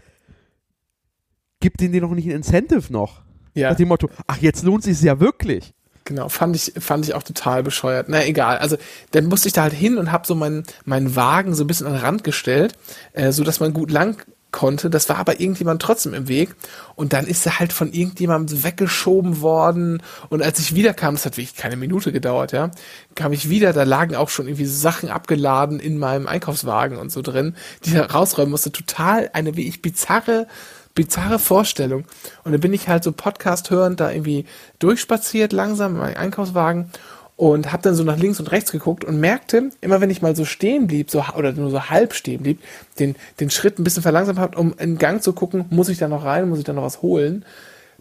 gibt 1.59 1.79
denen 1.79 2.01
noch 2.01 2.11
nicht 2.11 2.27
ein 2.27 2.31
Incentive 2.31 2.91
noch. 2.91 3.21
Ja. 3.53 3.69
Nach 3.69 3.77
dem 3.77 3.87
Motto, 3.87 4.09
ach, 4.27 4.37
jetzt 4.37 4.63
lohnt 4.63 4.85
es 4.85 4.99
sich 4.99 5.05
ja 5.05 5.19
wirklich. 5.19 5.73
Genau, 6.11 6.27
fand 6.27 6.57
ich, 6.57 6.73
fand 6.77 7.05
ich 7.05 7.13
auch 7.13 7.23
total 7.23 7.63
bescheuert. 7.63 8.09
Na 8.09 8.25
egal, 8.25 8.57
also 8.57 8.75
dann 9.11 9.27
musste 9.27 9.47
ich 9.47 9.53
da 9.53 9.61
halt 9.61 9.71
hin 9.71 9.97
und 9.97 10.11
habe 10.11 10.27
so 10.27 10.35
meinen 10.35 10.63
meinen 10.83 11.15
Wagen 11.15 11.55
so 11.55 11.63
ein 11.63 11.67
bisschen 11.67 11.87
an 11.87 11.93
den 11.93 12.01
Rand 12.01 12.25
gestellt, 12.25 12.73
äh, 13.13 13.31
so 13.31 13.45
dass 13.45 13.61
man 13.61 13.71
gut 13.71 13.91
lang 13.91 14.17
konnte. 14.51 14.89
Das 14.89 15.07
war 15.07 15.19
aber 15.19 15.39
irgendjemand 15.39 15.81
trotzdem 15.81 16.13
im 16.13 16.27
Weg. 16.27 16.53
Und 16.95 17.13
dann 17.13 17.27
ist 17.27 17.45
er 17.45 17.59
halt 17.59 17.71
von 17.71 17.93
irgendjemandem 17.93 18.61
weggeschoben 18.65 19.39
worden. 19.39 20.03
Und 20.27 20.43
als 20.43 20.59
ich 20.59 20.75
wiederkam, 20.75 21.15
das 21.15 21.25
hat 21.25 21.37
wirklich 21.37 21.55
keine 21.55 21.77
Minute 21.77 22.11
gedauert, 22.11 22.51
ja, 22.51 22.71
kam 23.15 23.31
ich 23.31 23.49
wieder, 23.49 23.71
da 23.71 23.83
lagen 23.83 24.17
auch 24.17 24.27
schon 24.27 24.47
irgendwie 24.47 24.65
Sachen 24.65 25.07
abgeladen 25.07 25.79
in 25.79 25.97
meinem 25.97 26.27
Einkaufswagen 26.27 26.97
und 26.97 27.09
so 27.09 27.21
drin, 27.21 27.55
die 27.85 27.95
er 27.95 28.11
rausräumen 28.11 28.51
musste. 28.51 28.73
Total 28.73 29.29
eine 29.31 29.55
wie 29.55 29.65
ich 29.69 29.81
bizarre 29.81 30.47
bizarre 30.95 31.39
Vorstellung. 31.39 32.05
Und 32.43 32.51
dann 32.51 32.61
bin 32.61 32.73
ich 32.73 32.87
halt 32.87 33.03
so 33.03 33.11
Podcast 33.11 33.69
hörend 33.69 33.99
da 33.99 34.11
irgendwie 34.11 34.45
durchspaziert 34.79 35.53
langsam 35.53 35.93
in 35.93 35.99
meinem 35.99 36.17
Einkaufswagen 36.17 36.91
und 37.37 37.71
habe 37.71 37.81
dann 37.81 37.95
so 37.95 38.03
nach 38.03 38.17
links 38.17 38.39
und 38.39 38.51
rechts 38.51 38.71
geguckt 38.71 39.03
und 39.03 39.19
merkte, 39.19 39.71
immer 39.81 39.99
wenn 40.01 40.09
ich 40.09 40.21
mal 40.21 40.35
so 40.35 40.45
stehen 40.45 40.87
blieb, 40.87 41.09
so 41.09 41.23
oder 41.35 41.53
nur 41.53 41.71
so 41.71 41.89
halb 41.89 42.13
stehen 42.13 42.43
blieb, 42.43 42.59
den 42.99 43.15
den 43.39 43.49
Schritt 43.49 43.79
ein 43.79 43.83
bisschen 43.83 44.03
verlangsamt 44.03 44.37
habe, 44.37 44.57
um 44.59 44.75
in 44.77 44.97
Gang 44.97 45.23
zu 45.23 45.33
gucken, 45.33 45.65
muss 45.69 45.89
ich 45.89 45.97
da 45.97 46.07
noch 46.07 46.23
rein, 46.23 46.49
muss 46.49 46.59
ich 46.59 46.65
da 46.65 46.73
noch 46.73 46.83
was 46.83 47.01
holen, 47.01 47.43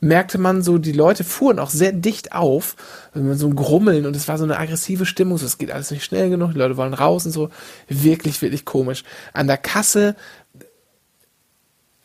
merkte 0.01 0.39
man 0.39 0.63
so, 0.63 0.79
die 0.79 0.93
Leute 0.93 1.25
fuhren 1.25 1.59
auch 1.59 1.71
sehr 1.71 1.93
dicht 1.93 2.33
auf, 2.33 2.77
so 3.15 3.47
ein 3.47 3.57
Grummeln 3.57 4.05
und 4.05 4.15
es 4.15 4.29
war 4.29 4.37
so 4.37 4.45
eine 4.45 4.59
aggressive 4.59 5.07
Stimmung, 5.07 5.39
so 5.39 5.47
es 5.47 5.59
geht 5.59 5.71
alles 5.71 5.91
nicht 5.91 6.05
schnell 6.05 6.29
genug, 6.29 6.53
die 6.53 6.59
Leute 6.59 6.77
wollen 6.77 6.95
raus 6.95 7.25
und 7.25 7.33
so, 7.33 7.49
wirklich 7.89 8.43
wirklich 8.43 8.65
komisch. 8.65 9.05
An 9.33 9.47
der 9.47 9.59
Kasse 9.59 10.17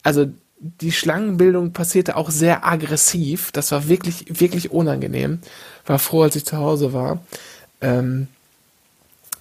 also 0.06 0.28
die 0.58 0.92
Schlangenbildung 0.92 1.74
passierte 1.74 2.16
auch 2.16 2.30
sehr 2.30 2.66
aggressiv. 2.66 3.52
Das 3.52 3.72
war 3.72 3.88
wirklich, 3.88 4.40
wirklich 4.40 4.72
unangenehm. 4.72 5.40
War 5.86 6.00
froh, 6.00 6.24
als 6.24 6.36
ich 6.36 6.46
zu 6.46 6.58
Hause 6.58 6.94
war. 6.94 7.20
Ähm, 7.82 8.28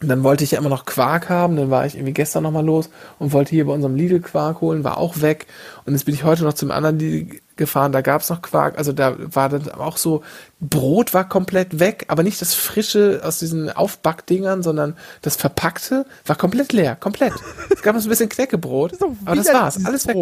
dann 0.01 0.23
wollte 0.23 0.45
ich 0.45 0.51
ja 0.53 0.59
immer 0.59 0.69
noch 0.69 0.85
Quark 0.85 1.29
haben, 1.31 1.57
dann 1.57 1.71
war 1.71 1.87
ich 1.87 1.95
irgendwie 1.95 2.13
gestern 2.13 2.43
nochmal 2.43 2.65
los 2.65 2.91
und 3.19 3.33
wollte 3.33 3.51
hier 3.51 3.67
bei 3.67 3.73
unserem 3.73 3.95
Lidl 3.95 4.21
Quark 4.21 4.61
holen, 4.61 4.85
war 4.85 4.99
auch 4.99 5.21
weg. 5.21 5.47
Und 5.85 5.95
jetzt 5.95 6.05
bin 6.05 6.15
ich 6.15 6.25
heute 6.25 6.45
noch 6.45 6.53
zum 6.53 6.71
anderen 6.71 6.99
Lidl 6.99 7.41
gefahren, 7.57 7.93
da 7.93 8.01
gab's 8.01 8.29
noch 8.31 8.43
Quark, 8.43 8.77
also 8.77 8.93
da 8.93 9.15
war 9.35 9.49
dann 9.49 9.71
auch 9.71 9.97
so, 9.97 10.23
Brot 10.61 11.15
war 11.15 11.29
komplett 11.29 11.79
weg, 11.79 12.05
aber 12.09 12.23
nicht 12.23 12.41
das 12.41 12.53
frische 12.53 13.23
aus 13.25 13.39
diesen 13.39 13.71
Aufbackdingern, 13.71 14.63
sondern 14.63 14.97
das 15.23 15.37
verpackte 15.37 16.05
war 16.27 16.37
komplett 16.37 16.73
leer, 16.73 16.97
komplett. 16.97 17.33
Es 17.71 17.83
gab 17.83 17.95
noch 17.95 18.03
so 18.03 18.09
ein 18.09 18.11
bisschen 18.11 18.29
Knäckebrot, 18.29 18.95
aber 19.25 19.37
das 19.37 19.53
war's, 19.53 19.85
alles 19.85 20.07
weg. 20.07 20.17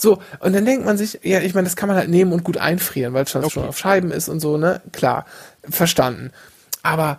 So, 0.00 0.22
und 0.38 0.54
dann 0.54 0.64
denkt 0.64 0.86
man 0.86 0.96
sich, 0.96 1.18
ja, 1.24 1.40
ich 1.40 1.54
meine, 1.54 1.64
das 1.66 1.74
kann 1.74 1.88
man 1.88 1.96
halt 1.98 2.08
nehmen 2.08 2.32
und 2.32 2.44
gut 2.44 2.56
einfrieren, 2.56 3.14
weil 3.14 3.24
es 3.24 3.30
schon, 3.30 3.42
Okay. 3.42 3.54
schon 3.54 3.64
auf 3.64 3.78
Scheiben 3.78 4.12
ist 4.12 4.28
und 4.28 4.38
so, 4.38 4.56
ne? 4.56 4.80
Klar, 4.92 5.26
verstanden. 5.68 6.30
Aber 6.82 7.18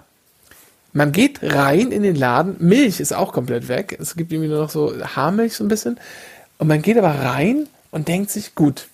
man 0.94 1.12
geht 1.12 1.40
rein 1.44 1.92
in 1.92 2.04
den 2.04 2.16
Laden, 2.16 2.56
Milch 2.60 3.02
ist 3.02 3.14
auch 3.14 3.34
komplett 3.34 3.68
weg. 3.68 3.98
Es 4.00 4.16
gibt 4.16 4.32
irgendwie 4.32 4.50
nur 4.50 4.62
noch 4.62 4.70
so 4.70 4.94
Haarmilch 5.04 5.56
so 5.56 5.64
ein 5.66 5.68
bisschen. 5.68 6.00
Und 6.58 6.68
man 6.68 6.82
geht 6.82 6.98
aber 6.98 7.14
rein 7.14 7.68
und 7.92 8.08
denkt 8.08 8.32
sich, 8.32 8.56
gut, 8.56 8.88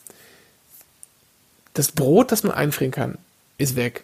das 1.75 1.91
Brot, 1.91 2.31
das 2.31 2.43
man 2.43 2.53
einfrieren 2.53 2.91
kann, 2.91 3.17
ist 3.57 3.75
weg. 3.75 4.03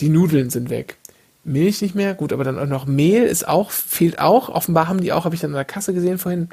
Die 0.00 0.08
Nudeln 0.10 0.50
sind 0.50 0.68
weg. 0.68 0.96
Milch 1.44 1.80
nicht 1.82 1.94
mehr, 1.94 2.14
gut, 2.14 2.32
aber 2.32 2.44
dann 2.44 2.58
auch 2.58 2.66
noch 2.66 2.86
Mehl 2.86 3.24
ist 3.24 3.48
auch, 3.48 3.70
fehlt 3.70 4.18
auch. 4.18 4.48
Offenbar 4.48 4.88
haben 4.88 5.00
die 5.00 5.12
auch, 5.12 5.24
habe 5.24 5.34
ich 5.34 5.40
dann 5.40 5.50
an 5.50 5.56
der 5.56 5.64
Kasse 5.64 5.92
gesehen 5.94 6.18
vorhin, 6.18 6.48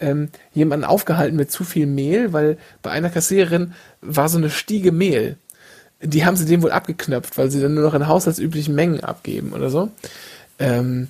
ähm, 0.00 0.28
jemanden 0.52 0.84
aufgehalten 0.84 1.36
mit 1.36 1.50
zu 1.50 1.64
viel 1.64 1.86
Mehl, 1.86 2.32
weil 2.32 2.58
bei 2.82 2.90
einer 2.90 3.10
Kassiererin 3.10 3.74
war 4.00 4.28
so 4.28 4.38
eine 4.38 4.50
Stiege 4.50 4.92
Mehl. 4.92 5.36
Die 6.02 6.26
haben 6.26 6.36
sie 6.36 6.44
dem 6.44 6.62
wohl 6.62 6.72
abgeknöpft, 6.72 7.38
weil 7.38 7.50
sie 7.50 7.60
dann 7.60 7.74
nur 7.74 7.84
noch 7.84 7.94
in 7.94 8.08
haushaltsüblichen 8.08 8.74
Mengen 8.74 9.02
abgeben 9.02 9.52
oder 9.52 9.70
so. 9.70 9.90
Ähm, 10.58 11.08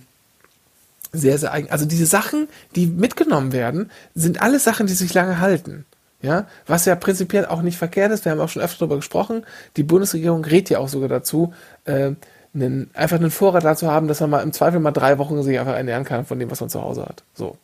sehr, 1.13 1.39
sehr 1.39 1.53
eigen. 1.53 1.71
Also 1.71 1.85
diese 1.87 2.07
Sachen, 2.07 2.49
die 2.75 2.87
mitgenommen 2.87 3.53
werden, 3.53 3.91
sind 4.15 4.43
alles 4.43 4.65
Sachen, 4.65 4.87
die 4.87 4.95
sich 4.95 5.15
lange 5.15 5.41
halten. 5.41 5.87
Ja, 6.23 6.47
was 6.67 6.87
ja 6.87 6.95
prinzipiell 6.95 7.45
auch 7.45 7.61
nicht 7.61 7.77
verkehrt 7.77 8.11
ist. 8.11 8.25
Wir 8.25 8.33
haben 8.33 8.41
auch 8.41 8.49
schon 8.49 8.63
öfter 8.63 8.79
darüber 8.81 8.97
gesprochen. 8.97 9.45
Die 9.77 9.83
Bundesregierung 9.83 10.43
rät 10.45 10.71
ja 10.71 10.79
auch 10.79 10.89
sogar 10.89 11.11
dazu, 11.11 11.53
äh, 11.85 12.13
einen, 12.55 12.91
einfach 12.95 13.17
einen 13.17 13.31
Vorrat 13.31 13.65
dazu 13.65 13.91
haben, 13.91 14.09
dass 14.09 14.21
man 14.21 14.31
mal 14.31 14.43
im 14.43 14.53
Zweifel 14.53 14.81
mal 14.81 14.93
drei 14.93 15.19
Wochen 15.19 15.43
sich 15.43 15.59
einfach 15.59 15.75
ernähren 15.75 16.05
kann 16.05 16.25
von 16.25 16.39
dem, 16.39 16.51
was 16.51 16.61
man 16.61 16.71
zu 16.71 16.81
Hause 16.81 17.05
hat. 17.05 17.25
So. 17.35 17.59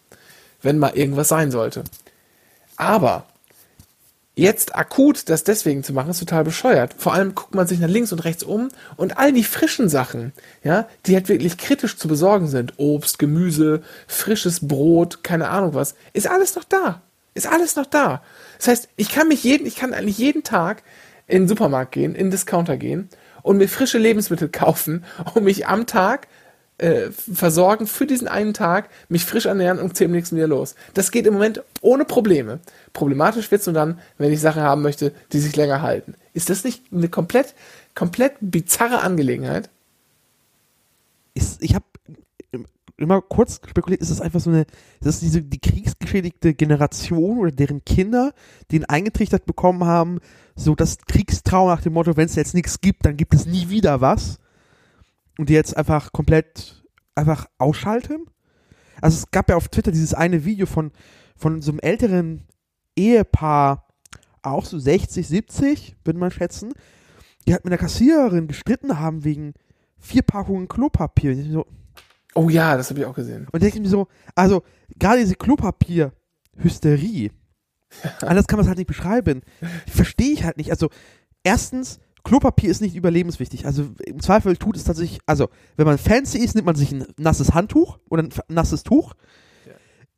Wenn 0.63 0.79
mal 0.79 0.97
irgendwas 0.97 1.29
sein 1.29 1.51
sollte. 1.51 1.85
Aber 2.77 3.27
jetzt 4.35 4.75
akut 4.75 5.29
das 5.29 5.45
deswegen 5.45 5.85
zu 5.85 5.93
machen, 5.93 6.11
ist 6.11 6.21
total 6.21 6.45
bescheuert. 6.45 6.95
Vor 6.97 7.13
allem 7.13 7.35
guckt 7.35 7.55
man 7.55 7.67
sich 7.67 7.79
nach 7.79 7.89
links 7.89 8.13
und 8.13 8.25
rechts 8.25 8.43
um 8.43 8.69
und 8.97 9.19
all 9.19 9.33
die 9.33 9.45
frischen 9.45 9.89
Sachen, 9.89 10.33
ja, 10.63 10.89
die 11.07 11.15
halt 11.15 11.29
wirklich 11.29 11.59
kritisch 11.59 11.97
zu 11.97 12.09
besorgen 12.09 12.47
sind, 12.47 12.75
Obst, 12.79 13.19
Gemüse, 13.19 13.83
frisches 14.07 14.67
Brot, 14.67 15.23
keine 15.23 15.49
Ahnung 15.49 15.75
was, 15.75 15.95
ist 16.13 16.29
alles 16.29 16.57
noch 16.57 16.65
da. 16.65 17.03
Ist 17.35 17.47
alles 17.47 17.77
noch 17.77 17.87
da. 17.87 18.23
Das 18.59 18.69
heißt, 18.69 18.89
ich 18.97 19.11
kann 19.11 19.29
mich 19.29 19.45
jeden, 19.45 19.67
ich 19.67 19.77
kann 19.77 19.95
eigentlich 19.95 20.19
jeden 20.19 20.43
Tag 20.43 20.83
in 21.27 21.43
den 21.43 21.49
Supermarkt 21.49 21.93
gehen, 21.93 22.15
in 22.15 22.27
den 22.27 22.31
Discounter 22.31 22.77
gehen 22.77 23.09
und 23.43 23.59
mir 23.59 23.69
frische 23.69 23.99
Lebensmittel 23.99 24.49
kaufen, 24.53 25.05
um 25.35 25.45
mich 25.45 25.67
am 25.67 25.87
Tag 25.87 26.29
äh, 26.81 27.11
versorgen 27.11 27.87
für 27.87 28.07
diesen 28.07 28.29
einen 28.29 28.55
Tag, 28.55 28.89
mich 29.09 29.25
frisch 29.25 29.47
ernähren 29.47 29.79
und 29.79 29.97
ziehe 29.97 30.07
am 30.07 30.13
nächsten 30.13 30.37
wieder 30.37 30.49
los. 30.49 30.75
Das 30.95 31.11
geht 31.11 31.27
im 31.27 31.35
Moment 31.35 31.63
ohne 31.81 32.05
Probleme. 32.05 32.61
Problematisch 32.93 33.51
wird 33.51 33.61
es 33.61 33.67
nur 33.67 33.75
dann, 33.75 33.99
wenn 34.19 34.33
ich 34.33 34.41
Sachen 34.41 34.63
haben 34.63 34.83
möchte, 34.83 35.13
die 35.33 35.41
sich 35.41 35.57
länger 35.57 35.83
halten. 35.83 36.15
Ist 36.35 36.51
das 36.51 36.65
nicht 36.65 36.85
eine 36.93 37.09
komplett, 37.09 37.55
komplett 37.95 38.35
bizarre 38.41 39.01
Angelegenheit? 39.01 39.71
ist, 41.35 41.63
ich 41.63 41.75
habe 41.75 41.85
immer 42.97 43.23
kurz 43.23 43.61
spekuliert, 43.67 44.03
ist 44.03 44.11
das 44.11 44.21
einfach 44.21 44.41
so 44.41 44.51
eine, 44.51 44.67
das 45.01 45.21
diese 45.21 45.43
die 45.43 45.59
kriegsgeschädigte 45.59 46.53
Generation 46.55 47.39
oder 47.39 47.51
deren 47.51 47.83
Kinder, 47.85 48.33
die 48.71 48.77
ihn 48.77 48.85
eingetrichtert 48.85 49.47
bekommen 49.47 49.85
haben, 49.85 50.19
so 50.55 50.75
das 50.75 50.99
Kriegstrauma 50.99 51.75
nach 51.75 51.83
dem 51.83 51.95
Motto, 51.95 52.17
wenn 52.17 52.27
es 52.27 52.35
jetzt 52.35 52.55
nichts 52.55 52.81
gibt, 52.81 53.07
dann 53.07 53.17
gibt 53.17 53.33
es 53.33 53.47
nie 53.47 53.71
wieder 53.71 54.03
was. 54.03 54.39
Und 55.41 55.49
die 55.49 55.55
jetzt 55.55 55.75
einfach 55.77 56.13
komplett 56.13 56.85
einfach 57.15 57.47
ausschalten. 57.57 58.27
Also 59.01 59.17
es 59.17 59.31
gab 59.31 59.49
ja 59.49 59.57
auf 59.57 59.69
Twitter 59.69 59.91
dieses 59.91 60.13
eine 60.13 60.45
Video 60.45 60.67
von, 60.67 60.93
von 61.35 61.63
so 61.63 61.71
einem 61.73 61.81
älteren 61.81 62.47
Ehepaar, 62.95 63.89
auch 64.43 64.67
so 64.67 64.79
60, 64.79 65.27
70, 65.27 65.97
würde 66.05 66.19
man 66.19 66.31
schätzen, 66.31 66.75
die 67.47 67.55
halt 67.55 67.65
mit 67.65 67.73
einer 67.73 67.81
Kassiererin 67.81 68.49
gestritten 68.49 68.99
haben 68.99 69.25
wegen 69.25 69.55
vier 69.99 70.23
Packungen 70.23 70.69
Klopapier. 70.69 71.35
So, 71.51 71.67
Oh 72.35 72.49
ja, 72.51 72.77
das 72.77 72.91
habe 72.91 73.01
ich 73.01 73.07
auch 73.07 73.15
gesehen. 73.15 73.49
und 73.51 73.63
denke 73.63 73.77
ich 73.79 73.83
mir 73.83 73.89
so, 73.89 74.09
also 74.35 74.63
gerade 74.99 75.21
diese 75.21 75.35
Klopapier-Hysterie, 75.37 77.31
anders 78.21 78.47
kann 78.47 78.59
man 78.59 78.65
es 78.65 78.69
halt 78.69 78.79
nicht 78.79 78.87
beschreiben, 78.87 79.41
verstehe 79.89 80.33
ich 80.33 80.45
halt 80.45 80.59
nicht. 80.59 80.71
Also 80.71 80.91
erstens, 81.43 81.99
Klopapier 82.25 82.71
ist 82.71 82.81
nicht 82.81 82.97
überlebenswichtig. 82.97 83.67
Also 83.67 83.91
im 84.05 84.21
Zweifel 84.21 84.57
tut 84.57 84.77
es 84.77 84.85
tatsächlich, 84.85 85.21
also 85.27 85.49
wenn 85.77 85.87
man 85.87 85.99
fancy 85.99 86.39
ist, 86.39 86.55
nimmt 86.55 86.67
man 86.67 86.77
sich 86.77 86.93
ein 86.93 87.07
nasses 87.17 87.55
Handtuch 87.55 87.99
oder 88.09 88.23
ein 88.23 88.31
nasses 88.49 88.83
Tuch. 88.83 89.15
Ja. 89.67 89.73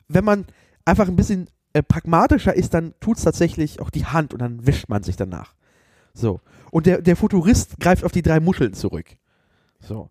Wenn 0.08 0.24
man 0.24 0.46
einfach 0.84 1.08
ein 1.08 1.16
bisschen 1.16 1.48
äh, 1.72 1.82
pragmatischer 1.82 2.54
ist, 2.54 2.74
dann 2.74 2.94
tut 3.00 3.18
es 3.18 3.24
tatsächlich 3.24 3.80
auch 3.80 3.90
die 3.90 4.06
Hand 4.06 4.32
und 4.32 4.40
dann 4.40 4.66
wischt 4.66 4.88
man 4.88 5.02
sich 5.02 5.16
danach. 5.16 5.54
So. 6.14 6.40
Und 6.70 6.86
der, 6.86 7.00
der 7.00 7.16
Futurist 7.16 7.78
greift 7.80 8.04
auf 8.04 8.12
die 8.12 8.22
drei 8.22 8.40
Muscheln 8.40 8.74
zurück. 8.74 9.06
So. 9.80 10.10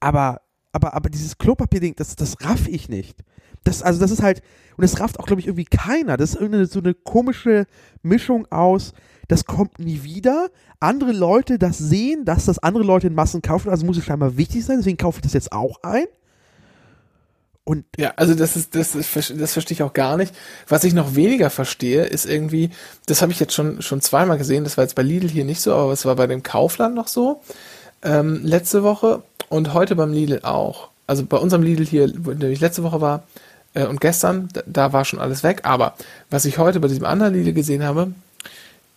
Aber, 0.00 0.42
aber, 0.72 0.94
aber 0.94 1.10
dieses 1.10 1.38
Klopapier-Ding, 1.38 1.94
das, 1.96 2.16
das 2.16 2.36
raff 2.42 2.66
ich 2.68 2.88
nicht. 2.88 3.24
Das, 3.64 3.82
also 3.82 4.00
das 4.00 4.10
ist 4.10 4.22
halt, 4.22 4.42
und 4.76 4.82
das 4.82 5.00
rafft 5.00 5.20
auch, 5.20 5.26
glaube 5.26 5.40
ich, 5.40 5.46
irgendwie 5.46 5.64
keiner. 5.64 6.16
Das 6.16 6.30
ist 6.30 6.34
irgendeine 6.36 6.66
so 6.66 6.80
eine 6.80 6.94
komische 6.94 7.66
Mischung 8.02 8.50
aus, 8.50 8.92
das 9.28 9.44
kommt 9.44 9.78
nie 9.78 10.02
wieder. 10.02 10.48
Andere 10.80 11.12
Leute 11.12 11.58
das 11.58 11.78
sehen, 11.78 12.24
dass 12.24 12.46
das 12.46 12.58
andere 12.58 12.84
Leute 12.84 13.06
in 13.06 13.14
Massen 13.14 13.42
kaufen, 13.42 13.70
also 13.70 13.86
muss 13.86 13.98
es 13.98 14.04
scheinbar 14.04 14.36
wichtig 14.36 14.64
sein, 14.64 14.78
deswegen 14.78 14.98
kaufe 14.98 15.18
ich 15.18 15.22
das 15.22 15.32
jetzt 15.32 15.52
auch 15.52 15.82
ein. 15.82 16.06
Und 17.64 17.84
Ja, 17.96 18.12
also 18.16 18.34
das 18.34 18.56
ist, 18.56 18.74
das 18.74 18.96
ist, 18.96 19.14
das 19.40 19.52
verstehe 19.52 19.76
ich 19.76 19.82
auch 19.82 19.92
gar 19.92 20.16
nicht. 20.16 20.34
Was 20.66 20.82
ich 20.82 20.94
noch 20.94 21.14
weniger 21.14 21.48
verstehe, 21.48 22.04
ist 22.04 22.26
irgendwie, 22.26 22.70
das 23.06 23.22
habe 23.22 23.30
ich 23.30 23.38
jetzt 23.38 23.54
schon, 23.54 23.82
schon 23.82 24.00
zweimal 24.00 24.38
gesehen, 24.38 24.64
das 24.64 24.76
war 24.76 24.84
jetzt 24.84 24.96
bei 24.96 25.02
Lidl 25.02 25.28
hier 25.28 25.44
nicht 25.44 25.60
so, 25.60 25.72
aber 25.72 25.92
es 25.92 26.04
war 26.04 26.16
bei 26.16 26.26
dem 26.26 26.42
Kaufland 26.42 26.94
noch 26.94 27.06
so, 27.06 27.40
ähm, 28.02 28.40
letzte 28.42 28.82
Woche 28.82 29.22
und 29.48 29.74
heute 29.74 29.94
beim 29.94 30.12
Lidl 30.12 30.40
auch. 30.42 30.88
Also 31.06 31.24
bei 31.24 31.36
unserem 31.36 31.62
Lidl 31.62 31.84
hier, 31.84 32.12
wo 32.18 32.32
ich 32.32 32.60
letzte 32.60 32.82
Woche 32.82 33.00
war, 33.00 33.22
äh, 33.74 33.86
und 33.86 34.00
gestern, 34.00 34.48
da 34.66 34.92
war 34.92 35.04
schon 35.04 35.20
alles 35.20 35.44
weg, 35.44 35.60
aber 35.62 35.94
was 36.30 36.44
ich 36.44 36.58
heute 36.58 36.80
bei 36.80 36.88
diesem 36.88 37.04
anderen 37.04 37.34
Lidl 37.34 37.52
gesehen 37.52 37.84
habe, 37.84 38.12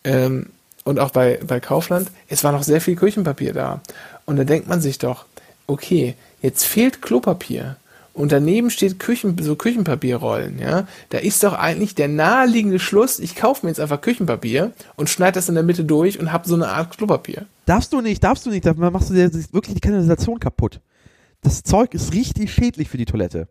ähm, 0.05 0.47
und 0.85 0.99
auch 0.99 1.09
bei, 1.09 1.39
bei 1.45 1.59
Kaufland, 1.59 2.09
es 2.29 2.43
war 2.43 2.51
noch 2.51 2.63
sehr 2.63 2.79
viel 2.79 2.95
Küchenpapier 2.95 3.53
da. 3.53 3.81
Und 4.25 4.37
da 4.37 4.43
denkt 4.43 4.69
man 4.69 4.81
sich 4.81 4.99
doch, 4.99 5.25
okay, 5.67 6.15
jetzt 6.41 6.63
fehlt 6.63 7.01
Klopapier. 7.01 7.75
Und 8.13 8.31
daneben 8.31 8.69
steht 8.69 8.97
Küchen, 8.97 9.35
so 9.41 9.57
Küchenpapierrollen, 9.57 10.57
ja. 10.57 10.87
Da 11.09 11.17
ist 11.17 11.43
doch 11.43 11.53
eigentlich 11.53 11.95
der 11.95 12.07
naheliegende 12.07 12.79
Schluss, 12.79 13.19
ich 13.19 13.35
kaufe 13.35 13.65
mir 13.65 13.71
jetzt 13.71 13.81
einfach 13.81 13.99
Küchenpapier 13.99 14.71
und 14.95 15.09
schneide 15.09 15.33
das 15.33 15.49
in 15.49 15.55
der 15.55 15.65
Mitte 15.65 15.83
durch 15.83 16.17
und 16.17 16.31
habe 16.31 16.47
so 16.47 16.55
eine 16.55 16.69
Art 16.69 16.97
Klopapier. 16.97 17.45
darfst 17.65 17.91
du 17.91 17.99
nicht, 17.99 18.23
darfst 18.23 18.45
du 18.45 18.51
nicht, 18.51 18.65
da 18.65 18.73
machst 18.73 19.09
du 19.09 19.15
dir 19.15 19.33
wirklich 19.51 19.75
die 19.75 19.81
Kanalisation 19.81 20.39
kaputt. 20.39 20.79
Das 21.41 21.63
Zeug 21.63 21.93
ist 21.93 22.13
richtig 22.13 22.53
schädlich 22.53 22.89
für 22.89 22.97
die 22.97 23.05
Toilette. 23.05 23.49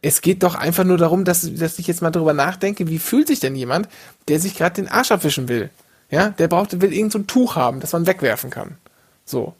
Es 0.00 0.20
geht 0.20 0.42
doch 0.42 0.54
einfach 0.54 0.84
nur 0.84 0.96
darum, 0.96 1.24
dass, 1.24 1.52
dass 1.54 1.78
ich 1.78 1.86
jetzt 1.86 2.02
mal 2.02 2.10
drüber 2.10 2.32
nachdenke, 2.32 2.88
wie 2.88 2.98
fühlt 2.98 3.26
sich 3.26 3.40
denn 3.40 3.56
jemand, 3.56 3.88
der 4.28 4.38
sich 4.38 4.54
gerade 4.56 4.76
den 4.76 4.88
Arsch 4.88 5.10
abwischen 5.10 5.48
will? 5.48 5.70
Ja, 6.10 6.30
der 6.30 6.48
braucht, 6.48 6.80
will 6.80 6.92
irgend 6.92 7.12
so 7.12 7.18
ein 7.18 7.26
Tuch 7.26 7.56
haben, 7.56 7.80
das 7.80 7.92
man 7.92 8.06
wegwerfen 8.06 8.50
kann. 8.50 8.78
So. 9.24 9.54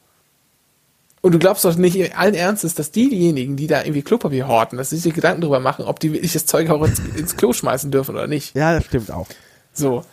Und 1.20 1.32
du 1.32 1.38
glaubst 1.38 1.64
doch 1.64 1.74
nicht 1.76 2.16
allen 2.16 2.34
Ernstes, 2.34 2.74
dass 2.74 2.92
diejenigen, 2.92 3.56
die 3.56 3.66
da 3.66 3.82
irgendwie 3.82 4.02
Klopapier 4.02 4.46
horten, 4.46 4.78
dass 4.78 4.90
sie 4.90 4.96
sich 4.96 5.12
Gedanken 5.12 5.40
drüber 5.40 5.58
machen, 5.58 5.84
ob 5.84 5.98
die 5.98 6.12
wirklich 6.12 6.32
das 6.32 6.46
Zeug 6.46 6.70
auch 6.70 6.82
ins, 6.84 7.00
ins 7.16 7.36
Klo 7.36 7.52
schmeißen 7.52 7.90
dürfen 7.90 8.14
oder 8.14 8.28
nicht. 8.28 8.54
Ja, 8.54 8.74
das 8.74 8.84
stimmt 8.84 9.10
auch. 9.10 9.26
So. 9.72 10.04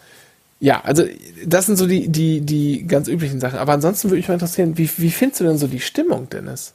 Ja, 0.60 0.82
also 0.82 1.04
das 1.46 1.68
sind 1.68 1.76
so 1.76 1.86
die, 1.86 2.10
die, 2.10 2.42
die 2.42 2.88
ganz 2.88 3.08
üblichen 3.08 3.40
Sachen. 3.40 3.60
Aber 3.60 3.74
ansonsten 3.74 4.10
würde 4.10 4.18
mich 4.18 4.28
mal 4.28 4.34
interessieren, 4.34 4.78
wie, 4.78 4.90
wie 4.98 5.12
findest 5.12 5.42
du 5.42 5.44
denn 5.44 5.58
so 5.58 5.68
die 5.68 5.80
Stimmung, 5.80 6.30
Dennis? 6.30 6.74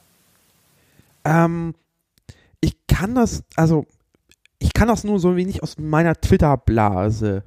Ähm, 1.25 1.73
ich 2.61 2.75
kann 2.87 3.15
das, 3.15 3.43
also, 3.55 3.85
ich 4.59 4.73
kann 4.73 4.87
das 4.87 5.03
nur 5.03 5.19
so 5.19 5.35
wenig 5.35 5.63
aus 5.63 5.77
meiner 5.77 6.15
Twitter-Blase 6.15 7.43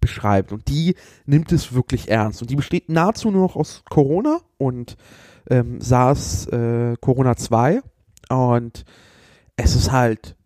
beschreiben. 0.00 0.54
Und 0.54 0.68
die 0.68 0.94
nimmt 1.26 1.50
es 1.52 1.72
wirklich 1.72 2.08
ernst. 2.08 2.42
Und 2.42 2.50
die 2.50 2.56
besteht 2.56 2.88
nahezu 2.88 3.30
nur 3.30 3.42
noch 3.42 3.56
aus 3.56 3.82
Corona 3.88 4.40
und 4.58 4.96
ähm, 5.50 5.80
SARS 5.80 6.46
äh, 6.46 6.96
Corona 7.00 7.36
2. 7.36 7.80
Und 8.28 8.84
es 9.56 9.74
ist 9.74 9.90
halt, 9.90 10.36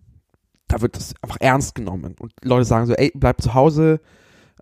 da 0.68 0.80
wird 0.80 0.96
das 0.96 1.14
einfach 1.20 1.38
ernst 1.40 1.74
genommen. 1.74 2.14
Und 2.18 2.32
Leute 2.42 2.64
sagen 2.64 2.86
so, 2.86 2.94
ey, 2.94 3.12
bleib 3.14 3.42
zu 3.42 3.54
Hause, 3.54 4.00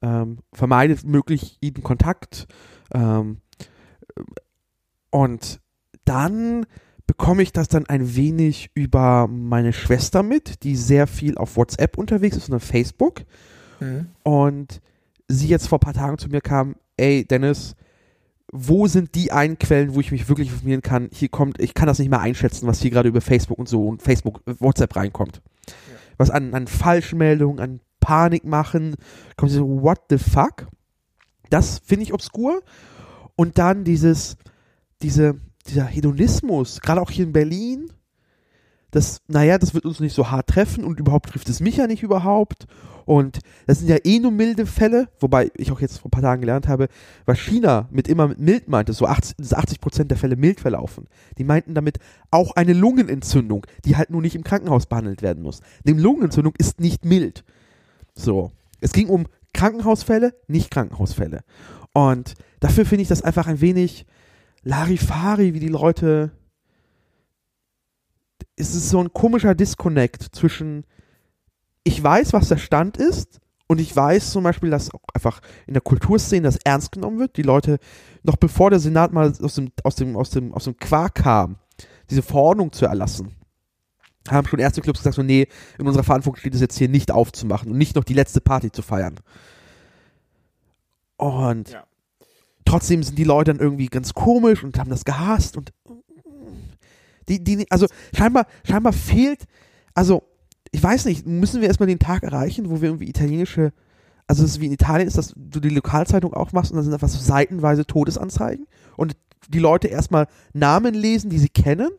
ähm, 0.02 0.38
vermeidet 0.52 1.05
möglich 1.05 1.59
jeden 1.61 1.83
Kontakt. 1.83 2.47
Ähm, 2.93 3.38
und 5.11 5.61
dann 6.05 6.67
bekomme 7.11 7.43
ich 7.43 7.52
das 7.52 7.67
dann 7.67 7.87
ein 7.87 8.14
wenig 8.14 8.71
über 8.73 9.26
meine 9.26 9.73
Schwester 9.73 10.23
mit, 10.23 10.62
die 10.62 10.76
sehr 10.76 11.09
viel 11.09 11.37
auf 11.38 11.57
WhatsApp 11.57 11.99
unterwegs 11.99 12.37
ist 12.37 12.49
und 12.49 12.55
auf 12.55 12.62
Facebook. 12.62 13.23
Mhm. 13.81 14.07
Und 14.23 14.81
sie 15.26 15.49
jetzt 15.49 15.67
vor 15.67 15.79
ein 15.79 15.81
paar 15.81 15.93
Tagen 15.93 16.19
zu 16.19 16.29
mir 16.29 16.40
kam, 16.40 16.76
ey 16.97 17.25
Dennis, 17.25 17.75
wo 18.52 18.87
sind 18.87 19.17
die 19.17 19.33
einen 19.33 19.59
Quellen, 19.59 19.97
wo 19.97 19.99
ich 19.99 20.12
mich 20.12 20.29
wirklich 20.29 20.50
informieren 20.50 20.83
kann? 20.83 21.09
Hier 21.12 21.29
kommt, 21.29 21.61
ich 21.61 21.75
kann 21.75 21.88
das 21.88 21.99
nicht 21.99 22.11
mehr 22.11 22.21
einschätzen, 22.21 22.69
was 22.69 22.81
hier 22.81 22.93
gerade 22.93 23.09
über 23.09 23.21
Facebook 23.21 23.59
und 23.59 23.69
so 23.69 23.88
und 23.88 24.02
Facebook, 24.02 24.40
WhatsApp 24.47 24.95
reinkommt. 24.95 25.43
Ja. 25.67 25.73
Was 26.17 26.31
an, 26.31 26.55
an 26.55 26.69
Falschmeldungen, 26.69 27.59
an 27.59 27.81
Panik 27.99 28.45
machen, 28.45 28.95
kommt 29.37 29.50
so, 29.50 29.83
what 29.83 29.99
the 30.11 30.19
fuck? 30.19 30.69
Das 31.49 31.81
finde 31.85 32.05
ich 32.05 32.14
obskur. 32.14 32.62
Und 33.35 33.59
dann 33.59 33.83
dieses, 33.83 34.37
diese, 35.02 35.40
dieser 35.70 35.84
Hedonismus, 35.84 36.80
gerade 36.80 37.00
auch 37.00 37.10
hier 37.10 37.24
in 37.24 37.32
Berlin, 37.32 37.92
das, 38.90 39.20
naja, 39.28 39.58
das 39.58 39.72
wird 39.74 39.84
uns 39.84 40.00
nicht 40.00 40.14
so 40.14 40.30
hart 40.30 40.48
treffen 40.48 40.84
und 40.84 40.98
überhaupt 40.98 41.30
trifft 41.30 41.48
es 41.48 41.60
mich 41.60 41.76
ja 41.76 41.86
nicht 41.86 42.02
überhaupt. 42.02 42.66
Und 43.06 43.38
das 43.66 43.78
sind 43.78 43.88
ja 43.88 43.96
eh 44.04 44.18
nur 44.18 44.30
milde 44.30 44.66
Fälle, 44.66 45.08
wobei 45.20 45.50
ich 45.54 45.72
auch 45.72 45.80
jetzt 45.80 45.98
vor 45.98 46.08
ein 46.08 46.10
paar 46.10 46.22
Tagen 46.22 46.42
gelernt 46.42 46.68
habe, 46.68 46.88
was 47.24 47.38
China 47.38 47.88
mit 47.90 48.08
immer 48.08 48.28
mild 48.36 48.68
meinte, 48.68 48.92
so 48.92 49.06
80, 49.06 49.36
80 49.56 49.80
Prozent 49.80 50.10
der 50.10 50.18
Fälle 50.18 50.36
mild 50.36 50.60
verlaufen. 50.60 51.06
Die 51.38 51.44
meinten 51.44 51.74
damit 51.74 51.98
auch 52.30 52.56
eine 52.56 52.72
Lungenentzündung, 52.72 53.66
die 53.84 53.96
halt 53.96 54.10
nur 54.10 54.22
nicht 54.22 54.34
im 54.34 54.44
Krankenhaus 54.44 54.86
behandelt 54.86 55.22
werden 55.22 55.42
muss. 55.42 55.60
Eine 55.86 56.00
Lungenentzündung 56.00 56.54
ist 56.58 56.80
nicht 56.80 57.04
mild. 57.04 57.44
So. 58.14 58.52
Es 58.80 58.92
ging 58.92 59.08
um 59.08 59.26
Krankenhausfälle, 59.54 60.34
nicht 60.46 60.70
Krankenhausfälle. 60.70 61.42
Und 61.92 62.34
dafür 62.60 62.84
finde 62.86 63.02
ich 63.02 63.08
das 63.08 63.22
einfach 63.22 63.46
ein 63.46 63.60
wenig 63.60 64.06
Larifari, 64.62 65.55
wie 65.55 65.61
die 65.61 65.69
Leute. 65.69 66.33
Es 68.57 68.75
ist 68.75 68.90
so 68.90 69.00
ein 69.00 69.12
komischer 69.12 69.55
Disconnect 69.55 70.35
zwischen, 70.35 70.85
ich 71.83 72.02
weiß, 72.02 72.33
was 72.33 72.49
der 72.49 72.59
Stand 72.59 72.97
ist, 72.99 73.40
und 73.71 73.81
ich 73.81 73.95
weiß 73.95 74.33
zum 74.33 74.43
Beispiel, 74.43 74.69
dass 74.69 74.93
auch 74.93 75.05
einfach 75.14 75.40
in 75.69 75.75
der 75.75 75.81
Kulturszene 75.81 76.43
das 76.43 76.57
ernst 76.64 76.90
genommen 76.90 77.21
wird. 77.21 77.37
Die 77.37 77.43
Leute, 77.43 77.79
noch 78.25 78.35
bevor 78.35 78.69
der 78.69 78.81
Senat 78.81 79.12
mal 79.12 79.33
aus 79.40 79.55
dem, 79.55 79.71
aus 79.85 79.95
dem, 79.95 80.17
aus 80.17 80.31
dem, 80.31 80.52
aus 80.52 80.64
dem 80.64 80.76
Quark 80.76 81.14
kam, 81.14 81.57
diese 82.11 82.23
Verordnung 82.23 82.73
zu 82.73 82.87
erlassen, 82.87 83.37
haben 84.29 84.49
schon 84.49 84.59
erste 84.59 84.81
Clubs 84.81 84.99
gesagt, 84.99 85.14
so, 85.14 85.23
nee, 85.23 85.47
in 85.79 85.87
unserer 85.87 86.02
Verantwortung 86.02 86.40
steht 86.40 86.55
es 86.57 86.61
jetzt 86.61 86.79
hier 86.79 86.88
nicht 86.88 87.12
aufzumachen 87.12 87.71
und 87.71 87.79
nicht 87.79 87.95
noch 87.95 88.02
die 88.02 88.14
letzte 88.14 88.40
Party 88.40 88.73
zu 88.73 88.83
feiern. 88.83 89.21
Und 91.17 91.71
ja. 91.71 91.85
Trotzdem 92.70 93.02
sind 93.02 93.18
die 93.18 93.24
Leute 93.24 93.52
dann 93.52 93.60
irgendwie 93.60 93.86
ganz 93.86 94.14
komisch 94.14 94.62
und 94.62 94.78
haben 94.78 94.90
das 94.90 95.04
gehasst 95.04 95.56
und 95.56 95.72
die, 97.28 97.42
die, 97.42 97.70
also 97.70 97.86
scheinbar, 98.16 98.46
scheinbar 98.64 98.92
fehlt, 98.92 99.44
also 99.94 100.22
ich 100.72 100.82
weiß 100.82 101.04
nicht, 101.04 101.26
müssen 101.26 101.60
wir 101.60 101.68
erstmal 101.68 101.88
den 101.88 101.98
Tag 101.98 102.22
erreichen, 102.22 102.70
wo 102.70 102.80
wir 102.80 102.88
irgendwie 102.88 103.08
italienische, 103.08 103.72
also 104.26 104.44
es 104.44 104.52
ist 104.52 104.60
wie 104.60 104.66
in 104.66 104.72
Italien 104.72 105.08
ist, 105.08 105.18
dass 105.18 105.34
du 105.36 105.60
die 105.60 105.68
Lokalzeitung 105.68 106.34
auch 106.34 106.52
machst 106.52 106.70
und 106.70 106.76
dann 106.76 106.84
sind 106.84 106.94
einfach 106.94 107.08
so 107.08 107.18
seitenweise 107.18 107.86
Todesanzeigen 107.86 108.66
und 108.96 109.16
die 109.48 109.58
Leute 109.58 109.88
erstmal 109.88 110.26
Namen 110.52 110.94
lesen, 110.94 111.30
die 111.30 111.38
sie 111.38 111.48
kennen 111.48 111.90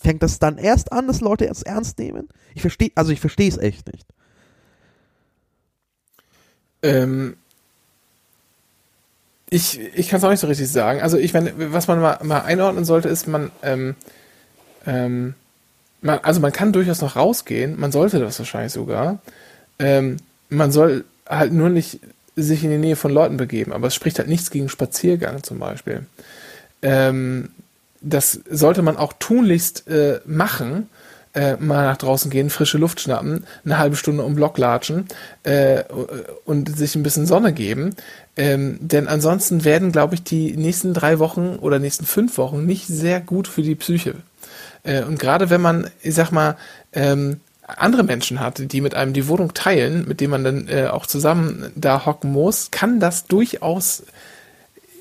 Fängt 0.00 0.22
das 0.22 0.38
dann 0.38 0.58
erst 0.58 0.92
an, 0.92 1.08
dass 1.08 1.20
Leute 1.20 1.48
es 1.48 1.64
ernst 1.64 1.98
nehmen? 1.98 2.28
Ich 2.54 2.60
verstehe, 2.60 2.92
also 2.94 3.10
ich 3.10 3.18
verstehe 3.18 3.48
es 3.48 3.58
echt 3.58 3.92
nicht. 3.92 4.06
Ähm, 6.82 7.36
ich 9.50 9.80
ich 9.94 10.08
kann 10.08 10.18
es 10.18 10.24
auch 10.24 10.30
nicht 10.30 10.40
so 10.40 10.46
richtig 10.46 10.70
sagen. 10.70 11.00
Also 11.00 11.16
ich 11.16 11.32
meine, 11.34 11.52
was 11.72 11.88
man 11.88 12.00
mal, 12.00 12.18
mal 12.22 12.40
einordnen 12.40 12.84
sollte, 12.84 13.08
ist, 13.08 13.26
man, 13.28 13.50
ähm, 13.62 13.94
ähm, 14.86 15.34
man, 16.00 16.18
also 16.22 16.40
man 16.40 16.52
kann 16.52 16.72
durchaus 16.72 17.00
noch 17.00 17.16
rausgehen, 17.16 17.78
man 17.78 17.92
sollte 17.92 18.18
das 18.18 18.38
wahrscheinlich 18.38 18.72
sogar. 18.72 19.18
Ähm, 19.78 20.18
man 20.48 20.72
soll 20.72 21.04
halt 21.28 21.52
nur 21.52 21.68
nicht 21.68 22.00
sich 22.36 22.62
in 22.64 22.70
die 22.70 22.78
Nähe 22.78 22.96
von 22.96 23.12
Leuten 23.12 23.36
begeben, 23.36 23.72
aber 23.72 23.88
es 23.88 23.94
spricht 23.94 24.18
halt 24.18 24.28
nichts 24.28 24.50
gegen 24.50 24.68
Spaziergang 24.68 25.42
zum 25.42 25.58
Beispiel. 25.58 26.06
Ähm, 26.82 27.50
das 28.00 28.40
sollte 28.48 28.82
man 28.82 28.96
auch 28.96 29.12
tunlichst 29.18 29.88
äh, 29.88 30.20
machen, 30.24 30.88
äh, 31.34 31.56
mal 31.56 31.84
nach 31.84 31.96
draußen 31.96 32.30
gehen, 32.30 32.48
frische 32.48 32.78
Luft 32.78 33.00
schnappen, 33.00 33.44
eine 33.64 33.78
halbe 33.78 33.96
Stunde 33.96 34.22
um 34.22 34.34
Block 34.34 34.56
latschen 34.56 35.06
äh, 35.42 35.82
und 36.44 36.76
sich 36.76 36.94
ein 36.94 37.02
bisschen 37.02 37.26
Sonne 37.26 37.52
geben. 37.52 37.94
Ähm, 38.38 38.78
denn 38.80 39.08
ansonsten 39.08 39.64
werden, 39.64 39.90
glaube 39.90 40.14
ich, 40.14 40.22
die 40.22 40.56
nächsten 40.56 40.94
drei 40.94 41.18
Wochen 41.18 41.56
oder 41.60 41.80
nächsten 41.80 42.06
fünf 42.06 42.38
Wochen 42.38 42.64
nicht 42.64 42.86
sehr 42.86 43.20
gut 43.20 43.48
für 43.48 43.62
die 43.62 43.74
Psyche. 43.74 44.14
Äh, 44.84 45.02
und 45.02 45.18
gerade 45.18 45.50
wenn 45.50 45.60
man, 45.60 45.90
ich 46.02 46.14
sag 46.14 46.30
mal, 46.30 46.56
ähm, 46.92 47.40
andere 47.66 48.04
Menschen 48.04 48.38
hat, 48.38 48.72
die 48.72 48.80
mit 48.80 48.94
einem 48.94 49.12
die 49.12 49.26
Wohnung 49.26 49.54
teilen, 49.54 50.06
mit 50.06 50.20
denen 50.20 50.30
man 50.30 50.44
dann 50.44 50.68
äh, 50.68 50.86
auch 50.86 51.04
zusammen 51.06 51.72
da 51.74 52.06
hocken 52.06 52.30
muss, 52.30 52.70
kann 52.70 53.00
das 53.00 53.26
durchaus 53.26 54.04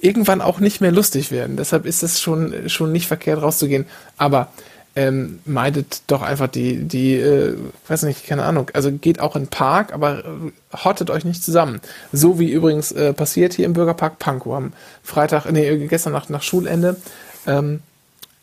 irgendwann 0.02 0.42
auch 0.42 0.60
nicht 0.60 0.82
mehr 0.82 0.92
lustig 0.92 1.32
werden. 1.32 1.58
Deshalb 1.58 1.86
ist 1.86 2.02
es 2.02 2.20
schon, 2.20 2.70
schon 2.70 2.92
nicht 2.92 3.08
verkehrt 3.08 3.42
rauszugehen. 3.42 3.86
Aber 4.18 4.52
ähm, 4.98 5.42
meidet 5.46 6.02
doch 6.08 6.24
einfach 6.24 6.48
die, 6.48 6.84
die, 6.84 7.14
äh, 7.14 7.56
weiß 7.88 8.02
nicht, 8.02 8.26
keine 8.26 8.44
Ahnung. 8.44 8.72
Also 8.74 8.92
geht 8.92 9.20
auch 9.20 9.36
in 9.36 9.44
den 9.44 9.50
Park, 9.50 9.94
aber 9.94 10.26
äh, 10.26 10.52
hottet 10.84 11.12
euch 11.12 11.24
nicht 11.24 11.44
zusammen. 11.44 11.82
So 12.12 12.40
wie 12.40 12.52
übrigens 12.52 12.92
äh, 12.94 13.14
passiert 13.14 13.54
hier 13.54 13.68
im 13.68 13.74
Bürgerpark 13.74 14.18
Pankow 14.18 14.56
am 14.56 14.74
Freitag, 15.04 15.46
nee, 15.52 15.86
gestern 15.86 16.14
Nacht 16.14 16.32
nach 16.32 16.42
Schulende, 16.42 16.96
ähm, 17.46 17.82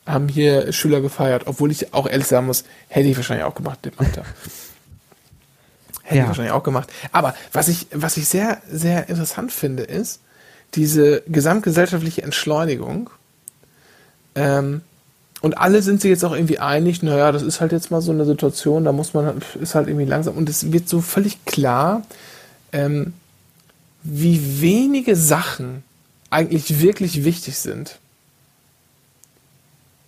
haben 0.07 0.29
hier 0.29 0.73
Schüler 0.73 1.01
gefeiert, 1.01 1.43
obwohl 1.47 1.73
ich 1.73 1.93
auch 1.93 2.07
ehrlich 2.09 2.29
sagen 2.29 2.47
muss, 2.47 2.63
hätte 2.87 3.09
ich 3.09 3.17
wahrscheinlich 3.17 3.47
auch 3.47 3.57
gemacht 3.57 3.81
im 3.83 3.93
Alter. 3.97 4.23
hätte 6.05 6.17
ja. 6.17 6.23
ich 6.23 6.29
wahrscheinlich 6.29 6.53
auch 6.53 6.63
gemacht. 6.63 6.89
Aber 7.11 7.35
was 7.53 7.67
ich, 7.67 7.89
was 7.91 8.17
ich 8.17 8.29
sehr, 8.29 8.63
sehr 8.71 9.09
interessant 9.09 9.51
finde, 9.51 9.83
ist, 9.83 10.21
diese 10.75 11.25
gesamtgesellschaftliche 11.27 12.23
Entschleunigung. 12.23 13.11
Ähm, 14.37 14.83
und 15.45 15.59
alle 15.59 15.83
sind 15.83 16.01
sich 16.01 16.09
jetzt 16.09 16.25
auch 16.25 16.33
irgendwie 16.33 16.59
einig, 16.59 17.03
naja, 17.03 17.31
das 17.31 17.43
ist 17.43 17.61
halt 17.61 17.71
jetzt 17.73 17.91
mal 17.91 18.01
so 18.01 18.13
eine 18.13 18.25
Situation, 18.25 18.83
da 18.83 18.93
muss 18.93 19.13
man, 19.13 19.43
ist 19.61 19.75
halt 19.75 19.89
irgendwie 19.89 20.07
langsam. 20.07 20.39
Und 20.39 20.49
es 20.49 20.73
wird 20.73 20.89
so 20.89 21.03
völlig 21.03 21.45
klar, 21.45 22.01
ähm, 22.73 23.13
wie 24.03 24.63
wenige 24.63 25.17
Sachen 25.17 25.85
eigentlich 26.31 26.81
wirklich 26.81 27.25
wichtig 27.27 27.59
sind. 27.59 27.99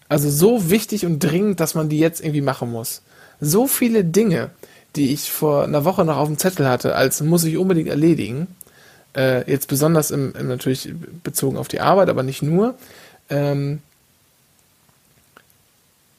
Also 0.09 0.31
so 0.31 0.70
wichtig 0.70 1.05
und 1.05 1.18
dringend, 1.18 1.61
dass 1.61 1.75
man 1.75 1.90
die 1.90 1.99
jetzt 1.99 2.22
irgendwie 2.22 2.40
machen 2.40 2.72
muss. 2.72 3.03
So 3.38 3.66
viele 3.66 4.05
Dinge, 4.05 4.53
die 4.96 5.12
ich 5.12 5.31
vor 5.31 5.64
einer 5.64 5.85
Woche 5.85 6.07
noch 6.07 6.16
auf 6.16 6.29
dem 6.29 6.38
Zettel 6.38 6.66
hatte, 6.66 6.94
als 6.94 7.20
muss 7.20 7.44
ich 7.44 7.59
unbedingt 7.59 7.90
erledigen, 7.90 8.46
äh, 9.14 9.46
jetzt 9.51 9.68
besonders 9.68 10.11
im, 10.11 10.35
im, 10.35 10.49
natürlich 10.49 10.94
bezogen 11.22 11.59
auf 11.59 11.68
die 11.68 11.81
Arbeit, 11.81 12.09
aber 12.09 12.22
nicht 12.22 12.42
nur, 12.42 12.75
ähm, 13.29 13.83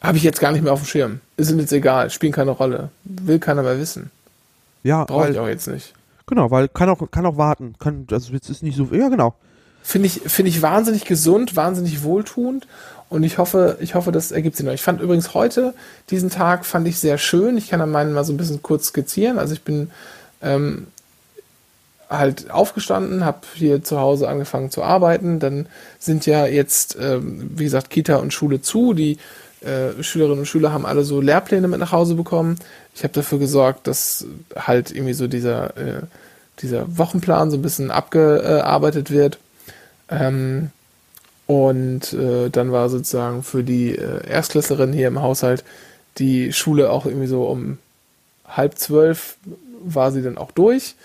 habe 0.01 0.17
ich 0.17 0.23
jetzt 0.23 0.39
gar 0.39 0.51
nicht 0.51 0.63
mehr 0.63 0.73
auf 0.73 0.81
dem 0.81 0.87
Schirm. 0.87 1.19
Ist 1.37 1.51
jetzt 1.51 1.73
egal, 1.73 2.09
spielen 2.09 2.31
keine 2.31 2.51
Rolle. 2.51 2.89
Will 3.03 3.39
keiner 3.39 3.63
mehr 3.63 3.79
wissen. 3.79 4.11
Ja, 4.83 5.05
brauche 5.05 5.29
ich 5.29 5.39
auch 5.39 5.47
jetzt 5.47 5.67
nicht. 5.67 5.93
Genau, 6.27 6.51
weil 6.51 6.67
kann 6.67 6.89
auch, 6.89 7.09
kann 7.09 7.25
auch 7.25 7.37
warten. 7.37 7.75
Kann, 7.79 8.05
also 8.11 8.33
jetzt 8.33 8.49
ist 8.49 8.63
nicht 8.63 8.77
so. 8.77 8.89
Ja, 8.91 9.09
genau. 9.09 9.33
Finde 9.81 10.07
ich, 10.07 10.21
finde 10.25 10.49
ich 10.49 10.61
wahnsinnig 10.61 11.05
gesund, 11.05 11.55
wahnsinnig 11.55 12.03
wohltuend 12.03 12.67
und 13.09 13.23
ich 13.23 13.37
hoffe, 13.37 13.77
ich 13.79 13.95
hoffe, 13.95 14.11
das 14.11 14.31
ergibt 14.31 14.57
sich 14.57 14.65
noch. 14.65 14.73
Ich 14.73 14.81
fand 14.81 15.01
übrigens 15.01 15.33
heute 15.33 15.73
diesen 16.09 16.29
Tag 16.29 16.65
fand 16.65 16.87
ich 16.87 16.99
sehr 16.99 17.17
schön. 17.17 17.57
Ich 17.57 17.69
kann 17.69 17.81
an 17.81 17.91
meinen 17.91 18.13
mal 18.13 18.25
so 18.25 18.33
ein 18.33 18.37
bisschen 18.37 18.61
kurz 18.61 18.87
skizzieren. 18.87 19.39
Also 19.39 19.53
ich 19.53 19.61
bin 19.61 19.91
ähm, 20.41 20.87
halt 22.09 22.51
aufgestanden, 22.51 23.23
habe 23.23 23.39
hier 23.53 23.83
zu 23.83 23.99
Hause 23.99 24.27
angefangen 24.27 24.71
zu 24.71 24.83
arbeiten. 24.83 25.39
Dann 25.39 25.67
sind 25.99 26.25
ja 26.25 26.45
jetzt, 26.47 26.97
ähm, 26.99 27.51
wie 27.55 27.63
gesagt, 27.63 27.89
Kita 27.89 28.17
und 28.17 28.33
Schule 28.33 28.61
zu. 28.61 28.93
Die 28.93 29.17
äh, 29.61 30.01
Schülerinnen 30.03 30.39
und 30.39 30.45
Schüler 30.45 30.71
haben 30.71 30.85
alle 30.85 31.03
so 31.03 31.21
Lehrpläne 31.21 31.67
mit 31.67 31.79
nach 31.79 31.91
Hause 31.91 32.15
bekommen. 32.15 32.57
Ich 32.95 33.03
habe 33.03 33.13
dafür 33.13 33.39
gesorgt, 33.39 33.87
dass 33.87 34.25
halt 34.55 34.91
irgendwie 34.91 35.13
so 35.13 35.27
dieser, 35.27 35.77
äh, 35.77 36.01
dieser 36.61 36.97
Wochenplan 36.97 37.51
so 37.51 37.57
ein 37.57 37.61
bisschen 37.61 37.91
abgearbeitet 37.91 39.11
wird. 39.11 39.39
Ähm, 40.09 40.71
und 41.47 42.13
äh, 42.13 42.49
dann 42.49 42.71
war 42.71 42.89
sozusagen 42.89 43.41
für 43.41 43.63
die 43.63 43.95
äh, 43.95 44.27
Erstklässlerin 44.27 44.93
hier 44.93 45.07
im 45.07 45.21
Haushalt 45.21 45.63
die 46.17 46.51
Schule 46.51 46.91
auch 46.91 47.05
irgendwie 47.05 47.27
so 47.27 47.45
um 47.45 47.77
halb 48.47 48.77
zwölf 48.77 49.37
war 49.81 50.11
sie 50.11 50.21
dann 50.21 50.37
auch 50.37 50.51
durch. 50.51 50.95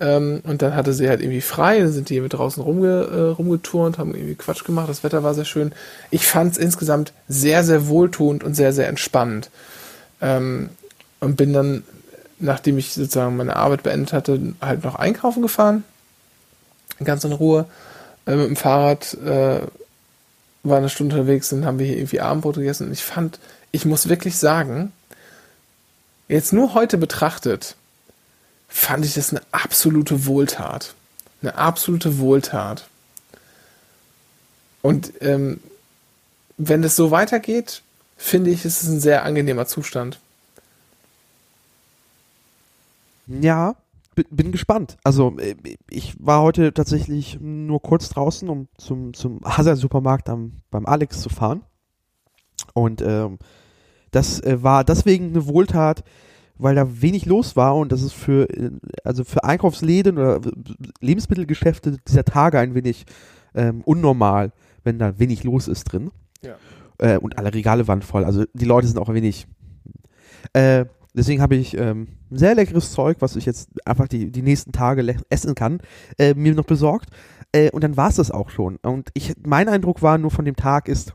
Ähm, 0.00 0.40
und 0.44 0.62
dann 0.62 0.74
hatte 0.76 0.92
sie 0.92 1.08
halt 1.08 1.20
irgendwie 1.20 1.40
frei, 1.40 1.80
dann 1.80 1.92
sind 1.92 2.08
die 2.08 2.20
mit 2.20 2.32
draußen 2.32 2.62
rumge, 2.62 3.08
äh, 3.12 3.20
rumgeturnt, 3.30 3.98
haben 3.98 4.14
irgendwie 4.14 4.36
Quatsch 4.36 4.64
gemacht, 4.64 4.88
das 4.88 5.02
Wetter 5.02 5.22
war 5.22 5.34
sehr 5.34 5.44
schön. 5.44 5.72
Ich 6.10 6.26
fand 6.26 6.52
es 6.52 6.58
insgesamt 6.58 7.12
sehr, 7.28 7.64
sehr 7.64 7.88
wohltuend 7.88 8.44
und 8.44 8.54
sehr, 8.54 8.72
sehr 8.72 8.88
entspannend. 8.88 9.50
Ähm, 10.20 10.70
und 11.20 11.36
bin 11.36 11.52
dann, 11.52 11.82
nachdem 12.38 12.78
ich 12.78 12.92
sozusagen 12.92 13.36
meine 13.36 13.56
Arbeit 13.56 13.82
beendet 13.82 14.12
hatte, 14.12 14.54
halt 14.60 14.84
noch 14.84 14.94
einkaufen 14.94 15.42
gefahren. 15.42 15.82
Ganz 17.02 17.24
in 17.24 17.32
Ruhe. 17.32 17.66
Äh, 18.26 18.36
mit 18.36 18.46
dem 18.46 18.56
Fahrrad. 18.56 19.14
Äh, 19.14 19.60
waren 20.62 20.78
eine 20.78 20.88
Stunde 20.88 21.16
unterwegs, 21.16 21.48
dann 21.50 21.64
haben 21.64 21.78
wir 21.78 21.86
hier 21.86 21.96
irgendwie 21.96 22.20
Abendbrot 22.20 22.56
gegessen 22.56 22.86
und 22.86 22.92
ich 22.92 23.02
fand, 23.02 23.38
ich 23.70 23.84
muss 23.84 24.08
wirklich 24.08 24.36
sagen, 24.36 24.92
jetzt 26.28 26.52
nur 26.52 26.74
heute 26.74 26.98
betrachtet, 26.98 27.76
fand 28.68 29.04
ich 29.04 29.14
das 29.14 29.30
eine 29.30 29.42
absolute 29.50 30.26
Wohltat. 30.26 30.94
Eine 31.42 31.56
absolute 31.56 32.18
Wohltat. 32.18 32.86
Und 34.82 35.12
ähm, 35.20 35.60
wenn 36.56 36.82
das 36.82 36.96
so 36.96 37.10
weitergeht, 37.10 37.82
finde 38.16 38.50
ich, 38.50 38.64
ist 38.64 38.82
es 38.82 38.88
ein 38.88 39.00
sehr 39.00 39.24
angenehmer 39.24 39.66
Zustand. 39.66 40.20
Ja, 43.26 43.76
bin 44.30 44.52
gespannt. 44.52 44.96
Also 45.04 45.36
äh, 45.38 45.54
ich 45.88 46.14
war 46.18 46.42
heute 46.42 46.72
tatsächlich 46.74 47.38
nur 47.40 47.80
kurz 47.80 48.08
draußen, 48.08 48.48
um 48.48 48.68
zum, 48.76 49.14
zum 49.14 49.40
Hasa-Supermarkt 49.44 50.26
beim 50.26 50.86
Alex 50.86 51.20
zu 51.20 51.28
fahren. 51.28 51.62
Und 52.74 53.02
ähm, 53.02 53.38
das 54.10 54.40
äh, 54.40 54.62
war 54.62 54.84
deswegen 54.84 55.28
eine 55.28 55.46
Wohltat, 55.46 56.02
weil 56.58 56.74
da 56.74 57.00
wenig 57.02 57.26
los 57.26 57.56
war 57.56 57.76
und 57.76 57.92
das 57.92 58.02
ist 58.02 58.12
für, 58.12 58.48
also 59.04 59.24
für 59.24 59.44
Einkaufsläden 59.44 60.18
oder 60.18 60.40
Lebensmittelgeschäfte 61.00 61.96
dieser 62.06 62.24
Tage 62.24 62.58
ein 62.58 62.74
wenig 62.74 63.06
ähm, 63.54 63.82
unnormal, 63.84 64.52
wenn 64.84 64.98
da 64.98 65.18
wenig 65.18 65.44
los 65.44 65.68
ist 65.68 65.84
drin. 65.84 66.10
Ja. 66.42 66.56
Äh, 66.98 67.18
und 67.18 67.38
alle 67.38 67.54
Regale 67.54 67.88
waren 67.88 68.02
voll. 68.02 68.24
Also 68.24 68.44
die 68.52 68.64
Leute 68.64 68.86
sind 68.86 68.98
auch 68.98 69.08
ein 69.08 69.14
wenig. 69.14 69.46
Äh, 70.52 70.86
deswegen 71.14 71.40
habe 71.40 71.56
ich 71.56 71.76
ähm, 71.76 72.08
sehr 72.30 72.54
leckeres 72.54 72.92
Zeug, 72.92 73.18
was 73.20 73.36
ich 73.36 73.46
jetzt 73.46 73.70
einfach 73.84 74.08
die, 74.08 74.30
die 74.30 74.42
nächsten 74.42 74.72
Tage 74.72 75.16
essen 75.30 75.54
kann, 75.54 75.80
äh, 76.18 76.34
mir 76.34 76.54
noch 76.54 76.66
besorgt. 76.66 77.10
Äh, 77.52 77.70
und 77.70 77.82
dann 77.84 77.96
war 77.96 78.08
es 78.08 78.16
das 78.16 78.30
auch 78.30 78.50
schon. 78.50 78.76
Und 78.82 79.10
ich, 79.14 79.34
mein 79.44 79.68
Eindruck 79.68 80.02
war 80.02 80.18
nur 80.18 80.30
von 80.30 80.44
dem 80.44 80.56
Tag 80.56 80.88
ist, 80.88 81.14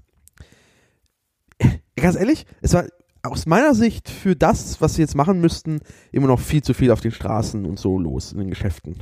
ganz 1.95 2.15
ehrlich, 2.15 2.45
es 2.61 2.73
war 2.73 2.85
aus 3.23 3.45
meiner 3.45 3.73
Sicht 3.73 4.09
für 4.09 4.35
das, 4.35 4.81
was 4.81 4.95
sie 4.95 5.01
jetzt 5.01 5.15
machen 5.15 5.39
müssten, 5.39 5.79
immer 6.11 6.27
noch 6.27 6.39
viel 6.39 6.61
zu 6.61 6.73
viel 6.73 6.91
auf 6.91 6.99
den 6.99 7.11
Straßen 7.11 7.65
und 7.65 7.79
so 7.79 7.97
los 7.97 8.33
in 8.33 8.39
den 8.39 8.49
Geschäften. 8.49 8.97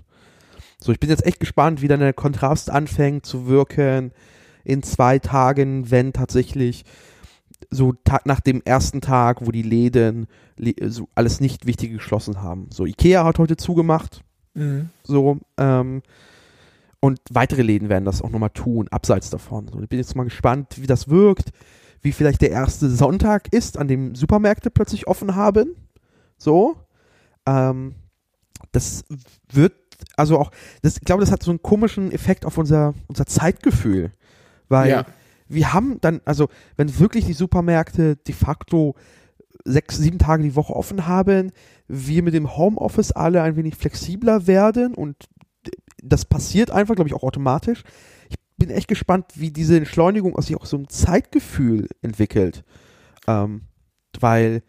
So, 0.80 0.92
ich 0.92 1.00
bin 1.00 1.10
jetzt 1.10 1.26
echt 1.26 1.40
gespannt, 1.40 1.82
wie 1.82 1.88
dann 1.88 2.00
der 2.00 2.14
Kontrast 2.14 2.70
anfängt 2.70 3.26
zu 3.26 3.48
wirken 3.48 4.12
in 4.64 4.84
zwei 4.84 5.20
Tagen, 5.20 5.90
wenn 5.90 6.14
tatsächlich 6.14 6.86
so 7.70 7.94
Tag 7.94 8.26
nach 8.26 8.40
dem 8.40 8.62
ersten 8.64 9.02
Tag, 9.02 9.46
wo 9.46 9.52
die 9.52 9.62
Läden 9.64 10.28
so 10.86 11.10
alles 11.16 11.40
nicht 11.40 11.66
Wichtige 11.66 11.96
geschlossen 11.96 12.42
haben. 12.42 12.68
So, 12.72 12.86
Ikea 12.86 13.24
hat 13.24 13.40
heute 13.40 13.58
zugemacht. 13.58 14.24
Mhm. 14.54 14.90
So, 15.04 15.40
ähm, 15.58 16.04
und 17.00 17.20
weitere 17.32 17.64
Läden 17.64 17.90
werden 17.90 18.06
das 18.06 18.22
auch 18.22 18.30
nochmal 18.30 18.52
tun, 18.52 18.88
abseits 18.90 19.32
davon. 19.32 19.68
So, 19.68 19.80
ich 19.82 19.90
bin 19.90 19.98
jetzt 19.98 20.16
mal 20.16 20.26
gespannt, 20.26 20.76
wie 20.80 20.88
das 20.88 21.10
wirkt 21.10 21.52
wie 22.02 22.12
vielleicht 22.12 22.42
der 22.42 22.52
erste 22.52 22.90
Sonntag 22.90 23.54
ist, 23.54 23.78
an 23.78 23.88
dem 23.88 24.16
Supermärkte 24.16 24.72
plötzlich 24.72 25.08
offen 25.08 25.36
haben. 25.36 25.76
So. 26.38 26.78
Ähm, 27.46 27.96
das 28.72 29.04
wird, 29.52 29.74
also 30.16 30.40
auch, 30.40 30.52
das, 30.82 30.98
ich 30.98 31.02
glaube, 31.02 31.22
das 31.22 31.32
hat 31.32 31.44
so 31.44 31.52
einen 31.52 31.62
komischen 31.62 32.12
Effekt 32.12 32.46
auf 32.46 32.58
unser, 32.58 32.94
unser 33.08 33.26
Zeitgefühl. 33.26 34.12
Weil 34.68 34.90
ja. 34.90 35.06
wir 35.48 35.74
haben 35.74 36.00
dann, 36.02 36.22
also, 36.26 36.50
wenn 36.78 37.00
wirklich 37.00 37.26
die 37.26 37.34
Supermärkte 37.34 38.16
de 38.16 38.34
facto 38.34 38.96
sechs, 39.64 39.98
sieben 39.98 40.18
Tage 40.18 40.44
die 40.44 40.56
Woche 40.56 40.76
offen 40.76 41.08
haben, 41.08 41.52
wir 41.88 42.24
mit 42.24 42.34
dem 42.34 42.58
Homeoffice 42.58 43.12
alle 43.12 43.44
ein 43.44 43.56
wenig 43.56 43.76
flexibler 43.76 44.48
werden 44.48 44.96
und 44.96 45.30
das 46.02 46.26
passiert 46.26 46.72
einfach, 46.72 46.96
glaube 46.96 47.10
ich, 47.10 47.14
auch 47.14 47.22
automatisch 47.24 47.84
bin 48.62 48.70
echt 48.70 48.88
gespannt, 48.88 49.26
wie 49.36 49.50
diese 49.50 49.76
Entschleunigung 49.76 50.36
aus 50.36 50.46
sich 50.46 50.56
auch 50.56 50.66
so 50.66 50.78
ein 50.78 50.88
Zeitgefühl 50.88 51.90
entwickelt. 52.02 52.64
Ähm, 53.28 53.62
weil 54.20 54.62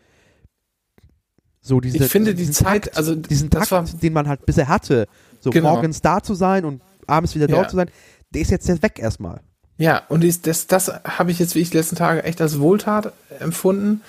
so 1.61 1.79
diese. 1.79 1.99
Ich 1.99 2.11
finde 2.11 2.35
die 2.35 2.51
Zeit, 2.51 2.85
Takt, 2.85 2.97
also 2.97 3.15
diesen 3.15 3.51
Takt, 3.51 3.71
war, 3.71 3.85
den 3.85 4.13
man 4.13 4.29
halt 4.29 4.47
bisher 4.47 4.69
hatte, 4.69 5.07
so 5.41 5.51
genau. 5.51 5.75
morgens 5.75 6.01
da 6.01 6.23
zu 6.23 6.35
sein 6.35 6.65
und 6.65 6.81
abends 7.07 7.35
wieder 7.35 7.49
ja. 7.49 7.55
dort 7.55 7.71
zu 7.71 7.77
sein, 7.77 7.91
der 8.31 8.41
ist 8.41 8.51
jetzt, 8.51 8.83
weg 8.83 8.99
erstmal. 8.99 9.41
Ja, 9.77 10.03
und 10.09 10.25
das, 10.25 10.41
das, 10.41 10.67
das 10.67 10.89
habe 11.05 11.31
ich 11.31 11.39
jetzt 11.39 11.55
wie 11.55 11.61
ich 11.61 11.71
die 11.71 11.77
letzten 11.77 11.97
Tage 11.97 12.25
echt 12.25 12.41
als 12.41 12.61
Wohltat 12.61 13.13
empfunden. 13.41 14.01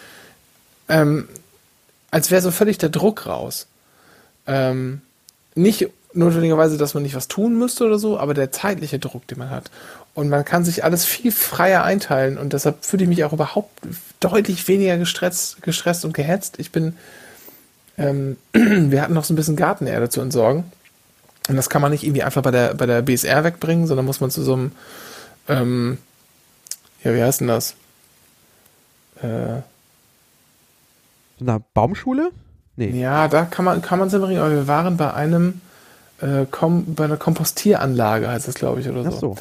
Ähm, 0.87 1.27
als 2.09 2.31
wäre 2.31 2.41
so 2.41 2.51
völlig 2.51 2.77
der 2.77 2.89
Druck 2.89 3.25
raus. 3.25 3.67
Ähm, 4.47 5.01
nicht 5.55 5.89
notwendigerweise, 6.13 6.77
dass 6.77 6.93
man 6.93 7.03
nicht 7.03 7.15
was 7.15 7.27
tun 7.27 7.57
müsste 7.57 7.85
oder 7.85 7.99
so, 7.99 8.19
aber 8.19 8.33
der 8.33 8.51
zeitliche 8.51 8.99
Druck, 8.99 9.27
den 9.27 9.39
man 9.39 9.49
hat. 9.49 9.71
Und 10.13 10.29
man 10.29 10.45
kann 10.45 10.63
sich 10.63 10.83
alles 10.83 11.05
viel 11.05 11.31
freier 11.31 11.83
einteilen 11.83 12.37
und 12.37 12.53
deshalb 12.53 12.85
fühle 12.85 13.03
ich 13.03 13.09
mich 13.09 13.23
auch 13.23 13.33
überhaupt 13.33 13.71
deutlich 14.19 14.67
weniger 14.67 14.97
gestresst, 14.97 15.61
gestresst 15.61 16.05
und 16.05 16.13
gehetzt. 16.13 16.59
Ich 16.59 16.71
bin, 16.71 16.95
ähm, 17.97 18.37
wir 18.53 19.01
hatten 19.01 19.13
noch 19.13 19.23
so 19.23 19.33
ein 19.33 19.37
bisschen 19.37 19.55
Gartenerde 19.55 20.09
zu 20.09 20.21
entsorgen. 20.21 20.65
Und 21.49 21.57
das 21.57 21.69
kann 21.69 21.81
man 21.81 21.91
nicht 21.91 22.03
irgendwie 22.03 22.23
einfach 22.23 22.41
bei 22.41 22.51
der, 22.51 22.73
bei 22.75 22.85
der 22.85 23.01
BSR 23.01 23.43
wegbringen, 23.43 23.87
sondern 23.87 24.05
muss 24.05 24.21
man 24.21 24.31
zu 24.31 24.43
so 24.43 24.53
einem, 24.53 24.71
ähm, 25.49 25.97
ja, 27.03 27.13
wie 27.13 27.21
heißt 27.21 27.41
denn 27.41 27.47
das? 27.47 27.75
Äh, 29.21 29.61
einer 31.41 31.59
Baumschule? 31.73 32.31
Nee. 32.75 32.99
Ja, 32.99 33.27
da 33.27 33.45
kann 33.45 33.65
man, 33.65 33.81
kann 33.81 33.99
man 33.99 34.07
es 34.07 34.13
bringen, 34.13 34.39
aber 34.39 34.51
wir 34.51 34.67
waren 34.67 34.97
bei 34.97 35.13
einem, 35.13 35.61
äh, 36.23 36.45
kom 36.49 36.95
bei 36.95 37.03
einer 37.03 37.17
Kompostieranlage, 37.17 38.29
heißt 38.29 38.47
das, 38.47 38.55
glaube 38.55 38.81
ich, 38.81 38.89
oder 38.89 39.03
so. 39.03 39.09
Ach 39.09 39.19
so. 39.19 39.35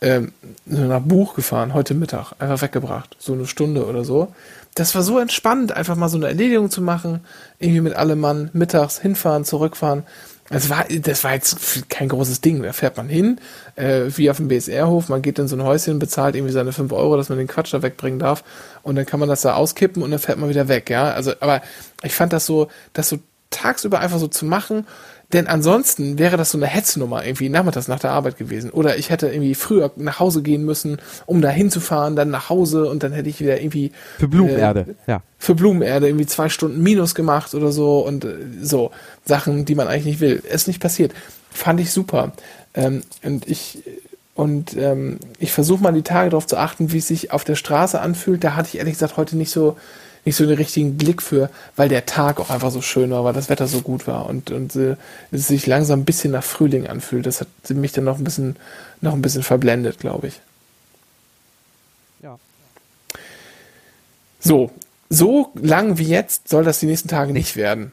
Ähm, 0.00 0.32
nach 0.66 1.00
Buch 1.00 1.34
gefahren, 1.34 1.72
heute 1.72 1.94
Mittag, 1.94 2.32
einfach 2.38 2.60
weggebracht, 2.60 3.16
so 3.18 3.32
eine 3.32 3.46
Stunde 3.46 3.86
oder 3.86 4.04
so. 4.04 4.34
Das 4.74 4.94
war 4.94 5.02
so 5.02 5.18
entspannt, 5.18 5.72
einfach 5.72 5.96
mal 5.96 6.08
so 6.08 6.18
eine 6.18 6.26
Erledigung 6.26 6.68
zu 6.68 6.82
machen, 6.82 7.20
irgendwie 7.58 7.80
mit 7.80 7.94
allem 7.94 8.20
Mann, 8.20 8.50
mittags 8.52 8.98
hinfahren, 8.98 9.44
zurückfahren. 9.44 10.02
Das 10.50 10.68
war, 10.68 10.84
das 10.84 11.24
war 11.24 11.32
jetzt 11.32 11.88
kein 11.88 12.10
großes 12.10 12.42
Ding. 12.42 12.62
Da 12.62 12.74
fährt 12.74 12.98
man 12.98 13.08
hin, 13.08 13.38
äh, 13.76 14.02
wie 14.08 14.28
auf 14.28 14.36
dem 14.36 14.48
BSR-Hof, 14.48 15.08
man 15.08 15.22
geht 15.22 15.38
in 15.38 15.48
so 15.48 15.56
ein 15.56 15.62
Häuschen, 15.62 15.98
bezahlt 15.98 16.34
irgendwie 16.34 16.52
seine 16.52 16.72
5 16.72 16.92
Euro, 16.92 17.16
dass 17.16 17.30
man 17.30 17.38
den 17.38 17.46
Quatsch 17.46 17.72
da 17.72 17.80
wegbringen 17.80 18.18
darf 18.18 18.44
und 18.82 18.96
dann 18.96 19.06
kann 19.06 19.20
man 19.20 19.28
das 19.28 19.40
da 19.40 19.54
auskippen 19.54 20.02
und 20.02 20.10
dann 20.10 20.20
fährt 20.20 20.38
man 20.38 20.50
wieder 20.50 20.68
weg, 20.68 20.90
ja. 20.90 21.12
Also, 21.12 21.32
aber 21.40 21.62
ich 22.02 22.14
fand 22.14 22.34
das 22.34 22.44
so, 22.44 22.68
das 22.92 23.08
so 23.08 23.20
tagsüber 23.48 24.00
einfach 24.00 24.18
so 24.18 24.28
zu 24.28 24.44
machen 24.44 24.86
denn 25.34 25.48
ansonsten 25.48 26.16
wäre 26.16 26.36
das 26.36 26.52
so 26.52 26.58
eine 26.58 26.68
Hetznummer 26.68 27.26
irgendwie 27.26 27.48
nachmittags 27.48 27.88
nach 27.88 27.98
der 27.98 28.12
Arbeit 28.12 28.38
gewesen. 28.38 28.70
Oder 28.70 28.98
ich 28.98 29.10
hätte 29.10 29.26
irgendwie 29.26 29.56
früher 29.56 29.90
nach 29.96 30.20
Hause 30.20 30.42
gehen 30.42 30.64
müssen, 30.64 30.98
um 31.26 31.42
da 31.42 31.48
hinzufahren, 31.48 32.14
dann 32.14 32.30
nach 32.30 32.50
Hause 32.50 32.88
und 32.88 33.02
dann 33.02 33.12
hätte 33.12 33.28
ich 33.28 33.40
wieder 33.40 33.60
irgendwie. 33.60 33.90
Für 34.18 34.28
Blumenerde, 34.28 34.94
äh, 35.06 35.10
ja. 35.10 35.22
Für 35.38 35.56
Blumenerde 35.56 36.06
irgendwie 36.06 36.26
zwei 36.26 36.48
Stunden 36.48 36.80
Minus 36.84 37.16
gemacht 37.16 37.52
oder 37.52 37.72
so 37.72 37.98
und 37.98 38.24
äh, 38.24 38.36
so 38.62 38.92
Sachen, 39.24 39.64
die 39.64 39.74
man 39.74 39.88
eigentlich 39.88 40.04
nicht 40.04 40.20
will. 40.20 40.40
Ist 40.50 40.68
nicht 40.68 40.80
passiert. 40.80 41.12
Fand 41.50 41.80
ich 41.80 41.90
super. 41.90 42.32
Ähm, 42.74 43.02
und 43.24 43.48
ich, 43.48 43.82
und 44.36 44.76
ähm, 44.76 45.18
ich 45.40 45.52
versuche 45.52 45.82
mal 45.82 45.92
die 45.92 46.02
Tage 46.02 46.30
darauf 46.30 46.46
zu 46.46 46.56
achten, 46.56 46.92
wie 46.92 46.98
es 46.98 47.08
sich 47.08 47.32
auf 47.32 47.42
der 47.42 47.56
Straße 47.56 48.00
anfühlt. 48.00 48.44
Da 48.44 48.54
hatte 48.54 48.68
ich 48.68 48.78
ehrlich 48.78 48.94
gesagt 48.94 49.16
heute 49.16 49.36
nicht 49.36 49.50
so 49.50 49.76
nicht 50.24 50.36
so 50.36 50.46
den 50.46 50.56
richtigen 50.56 50.96
Blick 50.96 51.22
für, 51.22 51.50
weil 51.76 51.88
der 51.88 52.06
Tag 52.06 52.40
auch 52.40 52.50
einfach 52.50 52.70
so 52.70 52.80
schön 52.80 53.10
war, 53.10 53.24
weil 53.24 53.34
das 53.34 53.48
Wetter 53.48 53.66
so 53.66 53.82
gut 53.82 54.06
war 54.06 54.26
und, 54.26 54.50
und 54.50 54.74
äh, 54.76 54.96
es 55.30 55.48
sich 55.48 55.66
langsam 55.66 56.00
ein 56.00 56.04
bisschen 56.04 56.32
nach 56.32 56.44
Frühling 56.44 56.86
anfühlt. 56.86 57.26
Das 57.26 57.40
hat 57.40 57.48
mich 57.70 57.92
dann 57.92 58.04
noch 58.04 58.18
ein 58.18 58.24
bisschen, 58.24 58.56
noch 59.00 59.12
ein 59.12 59.22
bisschen 59.22 59.42
verblendet, 59.42 59.98
glaube 59.98 60.28
ich. 60.28 60.40
Ja. 62.22 62.38
So, 64.40 64.70
so 65.10 65.52
lang 65.54 65.98
wie 65.98 66.08
jetzt 66.08 66.48
soll 66.48 66.64
das 66.64 66.80
die 66.80 66.86
nächsten 66.86 67.08
Tage 67.08 67.32
nicht 67.32 67.56
werden. 67.56 67.92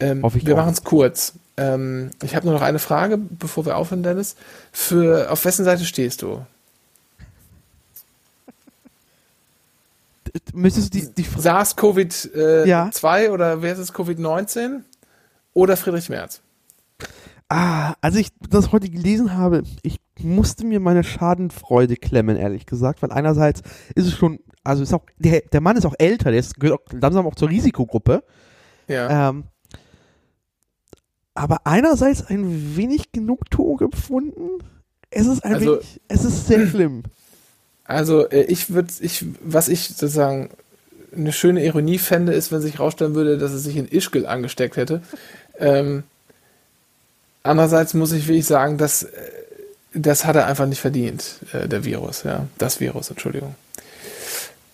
Ähm, 0.00 0.22
wir 0.22 0.56
machen 0.56 0.72
es 0.72 0.82
kurz. 0.82 1.34
Ähm, 1.56 2.10
ich 2.22 2.34
habe 2.34 2.46
nur 2.46 2.54
noch 2.54 2.62
eine 2.62 2.80
Frage, 2.80 3.16
bevor 3.16 3.64
wir 3.66 3.76
aufhören, 3.76 4.02
Dennis. 4.02 4.34
Für, 4.72 5.30
auf 5.30 5.44
wessen 5.44 5.64
Seite 5.64 5.84
stehst 5.84 6.22
du? 6.22 6.44
Müsstest 10.52 10.94
du 10.94 11.00
die, 11.00 11.14
die 11.14 11.24
SARS-CoV-2 11.24 12.34
äh, 12.34 12.68
ja. 12.68 12.90
oder 13.30 13.62
wer 13.62 13.72
ist 13.72 13.78
es, 13.78 13.94
Covid-19 13.94 14.82
oder 15.54 15.76
Friedrich 15.76 16.08
Merz? 16.08 16.42
Ah, 17.48 17.94
als 18.00 18.16
ich 18.16 18.28
das 18.48 18.72
heute 18.72 18.88
gelesen 18.88 19.36
habe, 19.36 19.62
ich 19.82 20.00
musste 20.20 20.64
mir 20.64 20.80
meine 20.80 21.04
Schadenfreude 21.04 21.96
klemmen, 21.96 22.36
ehrlich 22.36 22.64
gesagt, 22.64 23.02
weil 23.02 23.12
einerseits 23.12 23.60
ist 23.94 24.06
es 24.06 24.14
schon, 24.14 24.38
also 24.64 24.82
ist 24.82 24.94
auch, 24.94 25.04
der, 25.18 25.42
der 25.42 25.60
Mann 25.60 25.76
ist 25.76 25.84
auch 25.84 25.94
älter, 25.98 26.30
der 26.30 26.40
ist, 26.40 26.58
gehört 26.58 26.80
auch 26.80 26.92
langsam 26.92 27.26
auch 27.26 27.34
zur 27.34 27.50
Risikogruppe. 27.50 28.24
Ja. 28.88 29.28
Ähm, 29.28 29.44
aber 31.34 31.66
einerseits 31.66 32.26
ein 32.26 32.76
wenig 32.76 33.12
Genugtuung 33.12 33.80
empfunden. 33.80 34.48
Es 35.10 35.26
ist 35.26 35.44
ein 35.44 35.54
also, 35.54 35.72
wenig, 35.74 36.00
es 36.08 36.24
ist 36.24 36.46
sehr 36.46 36.66
schlimm. 36.66 37.02
Also 37.92 38.28
äh, 38.28 38.42
ich 38.42 38.70
würde, 38.70 38.92
ich, 39.00 39.24
was 39.42 39.68
ich 39.68 39.88
sozusagen 39.88 40.50
eine 41.14 41.32
schöne 41.32 41.64
Ironie 41.64 41.98
fände, 41.98 42.32
ist, 42.32 42.52
wenn 42.52 42.60
sich 42.60 42.74
herausstellen 42.74 43.14
würde, 43.14 43.38
dass 43.38 43.52
er 43.52 43.58
sich 43.58 43.76
in 43.76 43.88
Ischgl 43.88 44.26
angesteckt 44.26 44.76
hätte. 44.76 45.02
Ähm, 45.58 46.04
andererseits 47.42 47.94
muss 47.94 48.12
ich 48.12 48.26
wirklich 48.28 48.46
sagen, 48.46 48.78
dass 48.78 49.04
äh, 49.04 49.10
das 49.94 50.24
hat 50.24 50.36
er 50.36 50.46
einfach 50.46 50.66
nicht 50.66 50.80
verdient, 50.80 51.36
äh, 51.52 51.68
der 51.68 51.84
Virus, 51.84 52.22
ja. 52.22 52.46
Das 52.58 52.80
Virus, 52.80 53.10
Entschuldigung. 53.10 53.54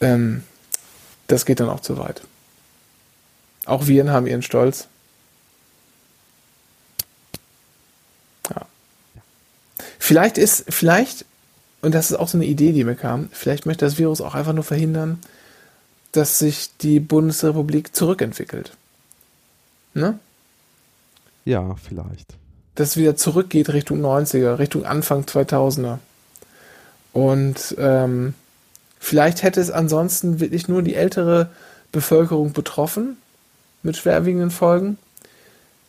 Ähm, 0.01 0.45
das 1.27 1.45
geht 1.45 1.61
dann 1.61 1.69
auch 1.69 1.81
zu 1.81 1.99
weit. 1.99 2.23
Auch 3.67 3.87
Viren 3.87 4.11
haben 4.11 4.27
ihren 4.27 4.43
Stolz. 4.43 4.87
Ja. 8.49 8.63
Vielleicht 9.99 10.39
ist, 10.39 10.65
vielleicht, 10.69 11.25
und 11.81 11.95
das 11.95 12.11
ist 12.11 12.17
auch 12.17 12.29
so 12.29 12.39
eine 12.39 12.47
Idee, 12.47 12.73
die 12.73 12.85
mir 12.85 12.97
kam, 12.97 13.29
vielleicht 13.33 13.67
möchte 13.67 13.85
das 13.85 13.99
Virus 13.99 14.21
auch 14.21 14.35
einfach 14.35 14.53
nur 14.53 14.65
verhindern, 14.65 15.19
dass 16.13 16.39
sich 16.39 16.71
die 16.81 17.01
Bundesrepublik 17.01 17.95
zurückentwickelt. 17.95 18.73
Ne? 19.95 20.19
Ja, 21.45 21.77
vielleicht. 21.77 22.35
Dass 22.75 22.91
es 22.91 22.97
wieder 22.97 23.17
zurückgeht 23.17 23.71
Richtung 23.71 24.01
90er, 24.01 24.59
Richtung 24.59 24.85
Anfang 24.85 25.23
2000er. 25.23 25.99
Und 27.13 27.75
ähm, 27.79 28.35
vielleicht 28.99 29.43
hätte 29.43 29.61
es 29.61 29.71
ansonsten 29.71 30.41
wirklich 30.41 30.69
nur 30.69 30.83
die 30.83 30.95
ältere 30.95 31.51
Bevölkerung 31.93 32.53
betroffen 32.53 33.17
mit 33.83 33.97
schwerwiegenden 33.97 34.51
Folgen. 34.51 34.99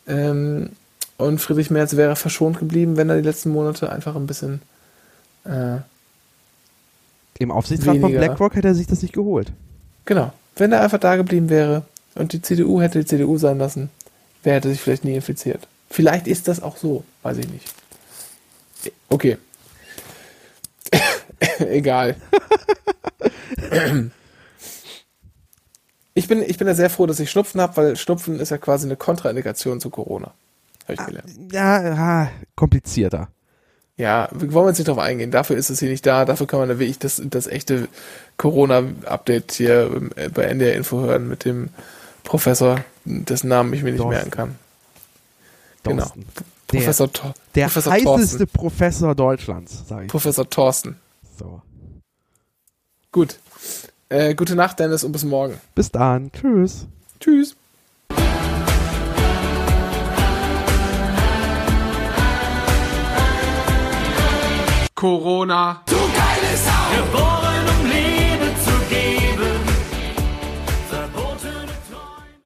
Ähm, 0.07 0.69
und 1.17 1.39
Friedrich 1.39 1.69
Merz 1.69 1.95
wäre 1.95 2.15
verschont 2.15 2.59
geblieben, 2.59 2.95
wenn 2.95 3.09
er 3.09 3.17
die 3.17 3.27
letzten 3.27 3.49
Monate 3.49 3.91
einfach 3.91 4.15
ein 4.15 4.27
bisschen. 4.27 4.61
Äh, 5.45 5.77
Im 7.39 7.51
Aufsichtsrat 7.51 7.97
von 7.99 8.11
BlackRock 8.11 8.55
hätte 8.55 8.67
er 8.69 8.75
sich 8.75 8.87
das 8.87 9.01
nicht 9.01 9.13
geholt. 9.13 9.51
genau. 10.05 10.33
Wenn 10.55 10.73
er 10.73 10.81
einfach 10.81 10.99
da 10.99 11.15
geblieben 11.15 11.49
wäre 11.49 11.83
und 12.15 12.33
die 12.33 12.41
CDU 12.41 12.81
hätte 12.81 12.99
die 12.99 13.05
CDU 13.05 13.37
sein 13.37 13.57
lassen, 13.59 13.89
wer 14.43 14.55
hätte 14.55 14.69
sich 14.69 14.81
vielleicht 14.81 15.05
nie 15.05 15.15
infiziert. 15.15 15.67
Vielleicht 15.89 16.27
ist 16.27 16.49
das 16.49 16.61
auch 16.61 16.75
so, 16.75 17.05
weiß 17.23 17.37
ich 17.37 17.47
nicht. 17.49 17.73
Okay. 19.07 19.37
Egal. 21.59 22.17
Ich 26.13 26.27
bin, 26.27 26.41
ich 26.41 26.57
bin 26.57 26.67
ja 26.67 26.73
sehr 26.73 26.89
froh, 26.89 27.05
dass 27.05 27.19
ich 27.21 27.31
Schnupfen 27.31 27.61
habe, 27.61 27.77
weil 27.77 27.95
Schnupfen 27.95 28.39
ist 28.39 28.49
ja 28.49 28.57
quasi 28.57 28.85
eine 28.85 28.97
Kontraindikation 28.97 29.79
zu 29.79 29.89
Corona. 29.89 30.33
Habe 30.83 30.93
ich 30.93 31.05
gelernt. 31.05 31.53
Ja, 31.53 31.81
ja, 31.81 32.31
komplizierter. 32.55 33.29
Ja, 33.99 34.29
wir 34.31 34.53
wollen 34.53 34.69
jetzt 34.69 34.77
nicht 34.77 34.87
drauf 34.87 34.97
eingehen. 34.97 35.29
Dafür 35.29 35.57
ist 35.57 35.69
es 35.69 35.79
hier 35.79 35.89
nicht 35.89 36.05
da. 36.05 36.23
Dafür 36.23 36.47
kann 36.47 36.61
man 36.61 36.69
da 36.69 36.79
wirklich 36.79 36.99
das, 36.99 37.21
das 37.25 37.47
echte 37.47 37.89
Corona-Update 38.37 39.51
hier 39.51 39.91
äh, 40.15 40.29
bei 40.29 40.43
NDR 40.43 40.73
Info 40.75 41.01
hören 41.01 41.27
mit 41.27 41.43
dem 41.43 41.67
Professor, 42.23 42.79
dessen 43.03 43.49
Namen 43.49 43.73
ich 43.73 43.83
mir 43.83 43.91
nicht 43.91 43.99
Thorsten. 43.99 44.15
merken 44.15 44.31
kann. 44.31 44.55
Genau. 45.83 46.03
Thorsten. 46.03 46.25
Der, 46.71 46.77
Professor, 46.79 47.11
Thor 47.11 47.33
der 47.55 47.65
Professor 47.65 47.91
heißeste 47.91 48.37
Thorsten. 48.37 48.47
Professor 48.47 49.15
Deutschlands, 49.15 49.83
sage 49.89 50.05
ich. 50.05 50.11
Professor 50.11 50.49
Thorsten. 50.49 50.95
So. 51.37 51.61
Gut. 53.11 53.37
Äh, 54.07 54.33
gute 54.33 54.55
Nacht, 54.55 54.79
Dennis, 54.79 55.03
und 55.03 55.11
bis 55.11 55.25
morgen. 55.25 55.59
Bis 55.75 55.91
dann. 55.91 56.31
Tschüss. 56.31 56.87
Tschüss. 57.19 57.57
Corona. 64.99 65.81
Du 65.85 65.95
geile 65.95 66.57
Sau! 66.57 66.91
Geboren 66.91 67.48